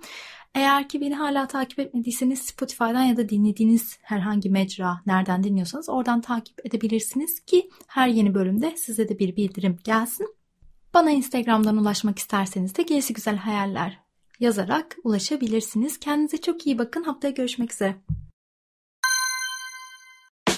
Eğer 0.55 0.89
ki 0.89 1.01
beni 1.01 1.15
hala 1.15 1.47
takip 1.47 1.79
etmediyseniz 1.79 2.39
Spotify'dan 2.39 3.03
ya 3.03 3.17
da 3.17 3.29
dinlediğiniz 3.29 3.97
herhangi 4.01 4.49
mecra 4.49 5.01
nereden 5.05 5.43
dinliyorsanız 5.43 5.89
oradan 5.89 6.21
takip 6.21 6.65
edebilirsiniz 6.65 7.39
ki 7.39 7.69
her 7.87 8.07
yeni 8.07 8.33
bölümde 8.35 8.73
size 8.77 9.09
de 9.09 9.19
bir 9.19 9.35
bildirim 9.35 9.79
gelsin. 9.83 10.35
Bana 10.93 11.11
Instagram'dan 11.11 11.77
ulaşmak 11.77 12.19
isterseniz 12.19 12.75
de 12.77 12.83
gerisi 12.83 13.13
güzel 13.13 13.35
hayaller 13.35 13.99
yazarak 14.39 14.97
ulaşabilirsiniz. 15.03 15.99
Kendinize 15.99 16.37
çok 16.37 16.67
iyi 16.67 16.77
bakın. 16.77 17.03
Haftaya 17.03 17.33
görüşmek 17.33 17.73
üzere. 17.73 17.95